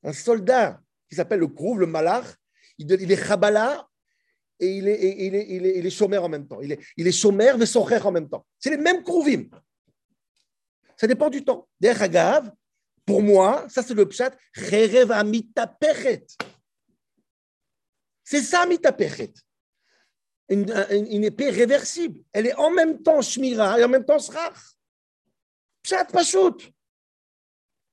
un 0.04 0.12
soldat 0.12 0.80
qui 1.08 1.16
s'appelle 1.16 1.40
le 1.40 1.48
Krouv, 1.48 1.80
le 1.80 1.86
Malach. 1.86 2.24
Il, 2.78 2.90
est 2.92 3.26
Chabala 3.26 3.86
et 4.58 4.78
il 4.78 4.88
est, 4.88 5.26
il, 5.26 5.34
est, 5.34 5.46
il, 5.50 5.86
est, 5.86 6.18
en 6.18 6.28
même 6.28 6.46
temps. 6.46 6.60
Il 6.62 6.72
est, 6.72 6.80
il 6.96 7.06
est 7.06 7.12
chômeur 7.12 7.60
socher 7.66 8.00
en 8.02 8.12
même 8.12 8.28
temps. 8.28 8.46
C'est 8.58 8.70
les 8.70 8.78
mêmes 8.78 9.02
Krouvim. 9.02 9.48
Ça 11.00 11.06
dépend 11.06 11.30
du 11.30 11.42
temps. 11.42 11.66
D'ailleurs, 11.80 12.02
Agav, 12.02 12.50
pour 13.06 13.22
moi, 13.22 13.66
ça 13.70 13.82
c'est 13.82 13.94
le 13.94 14.06
pshat. 14.06 14.36
C'est 18.22 18.42
ça 18.42 18.60
amitapechet. 18.60 19.32
Une, 20.50 21.24
épée 21.24 21.48
réversible. 21.48 22.20
Elle 22.34 22.48
est 22.48 22.54
en 22.56 22.70
même 22.70 23.00
temps 23.00 23.22
shmira 23.22 23.80
et 23.80 23.84
en 23.84 23.88
même 23.88 24.04
temps 24.04 24.18
srach. 24.18 24.58
Pshat 25.82 26.04
pachout. 26.04 26.58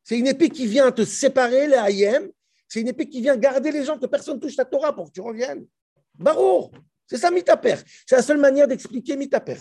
C'est 0.03 0.19
une 0.19 0.27
épée 0.27 0.49
qui 0.49 0.67
vient 0.67 0.91
te 0.91 1.05
séparer, 1.05 1.65
les 1.67 1.77
ayem, 1.77 2.29
c'est 2.67 2.81
une 2.81 2.89
épée 2.89 3.07
qui 3.07 3.21
vient 3.21 3.37
garder 3.37 3.71
les 3.71 3.85
gens, 3.85 3.97
que 3.97 4.05
personne 4.05 4.37
touche 4.37 4.57
ta 4.57 4.65
Torah 4.65 4.93
pour 4.93 5.05
que 5.05 5.11
tu 5.11 5.21
reviennes. 5.21 5.65
Barour, 6.13 6.73
c'est 7.05 7.17
ça 7.17 7.31
Mitaper. 7.31 7.77
C'est 8.05 8.17
la 8.17 8.21
seule 8.21 8.39
manière 8.39 8.67
d'expliquer 8.67 9.15
Mitaper. 9.15 9.59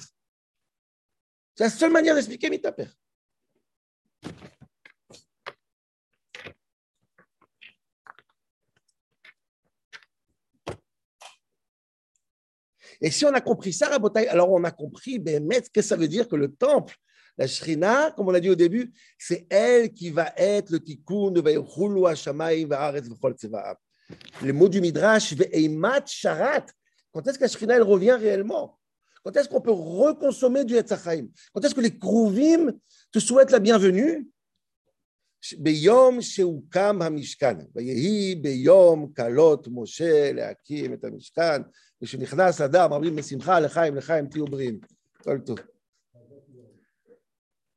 C'est 1.54 1.64
la 1.64 1.70
seule 1.70 1.92
manière 1.92 2.16
d'expliquer 2.16 2.50
Mitaper. 2.50 2.88
Et 13.00 13.10
si 13.10 13.24
on 13.24 13.32
a 13.34 13.40
compris 13.40 13.72
ça, 13.72 13.88
alors 14.28 14.52
on 14.52 14.64
a 14.64 14.70
compris, 14.70 15.18
ben, 15.18 15.46
qu'est-ce 15.48 15.70
que 15.70 15.82
ça 15.82 15.96
veut 15.96 16.08
dire 16.08 16.28
que 16.28 16.36
le 16.36 16.52
temple, 16.52 16.94
la 17.38 17.46
Shrina, 17.46 18.12
comme 18.12 18.28
on 18.28 18.30
l'a 18.30 18.40
dit 18.40 18.50
au 18.50 18.54
début, 18.54 18.92
c'est 19.18 19.46
elle 19.50 19.92
qui 19.92 20.10
va 20.10 20.32
être 20.36 20.70
le 20.70 20.80
tikkun 20.80 21.30
de 21.30 21.40
Vaychulu 21.40 22.06
Hashamayim 22.06 22.68
Va'aretz 22.68 23.08
V'chol 23.08 23.34
Tzevaam. 23.34 23.76
Le 24.42 24.52
mot 24.52 24.68
du 24.68 24.80
Midrash, 24.80 25.34
Ve'eimat 25.34 26.06
Sharat. 26.06 26.66
Quand 27.12 27.26
est-ce 27.26 27.38
que 27.38 27.44
la 27.44 27.48
Shrina, 27.48 27.76
elle 27.76 27.82
revient 27.82 28.16
réellement? 28.18 28.78
Quand 29.22 29.36
est-ce 29.36 29.48
qu'on 29.48 29.60
peut 29.60 29.72
reconsommer 29.72 30.64
du 30.64 30.76
Etzachaim 30.76 31.26
Quand 31.52 31.64
est-ce 31.64 31.74
que 31.74 31.80
les 31.80 31.98
Krouvim 31.98 32.72
te 33.10 33.18
souhaitent 33.18 33.50
la 33.50 33.58
bienvenue? 33.58 34.28
ביום 35.58 36.22
שהוקם 36.22 36.98
המשכן, 37.02 37.56
ויהי 37.74 38.34
ביום 38.34 39.12
כלות 39.16 39.68
משה 39.70 40.32
להקים 40.32 40.92
את 40.92 41.04
המשכן, 41.04 41.62
ושנכנס 42.02 42.60
אדם, 42.60 42.92
אומרים 42.92 43.16
בשמחה 43.16 43.60
לחיים 43.60 43.96
לחיים 43.96 44.26
תהיו 44.26 44.44
בריאים. 44.44 44.78
כל 45.22 45.38
טוב. 45.38 45.58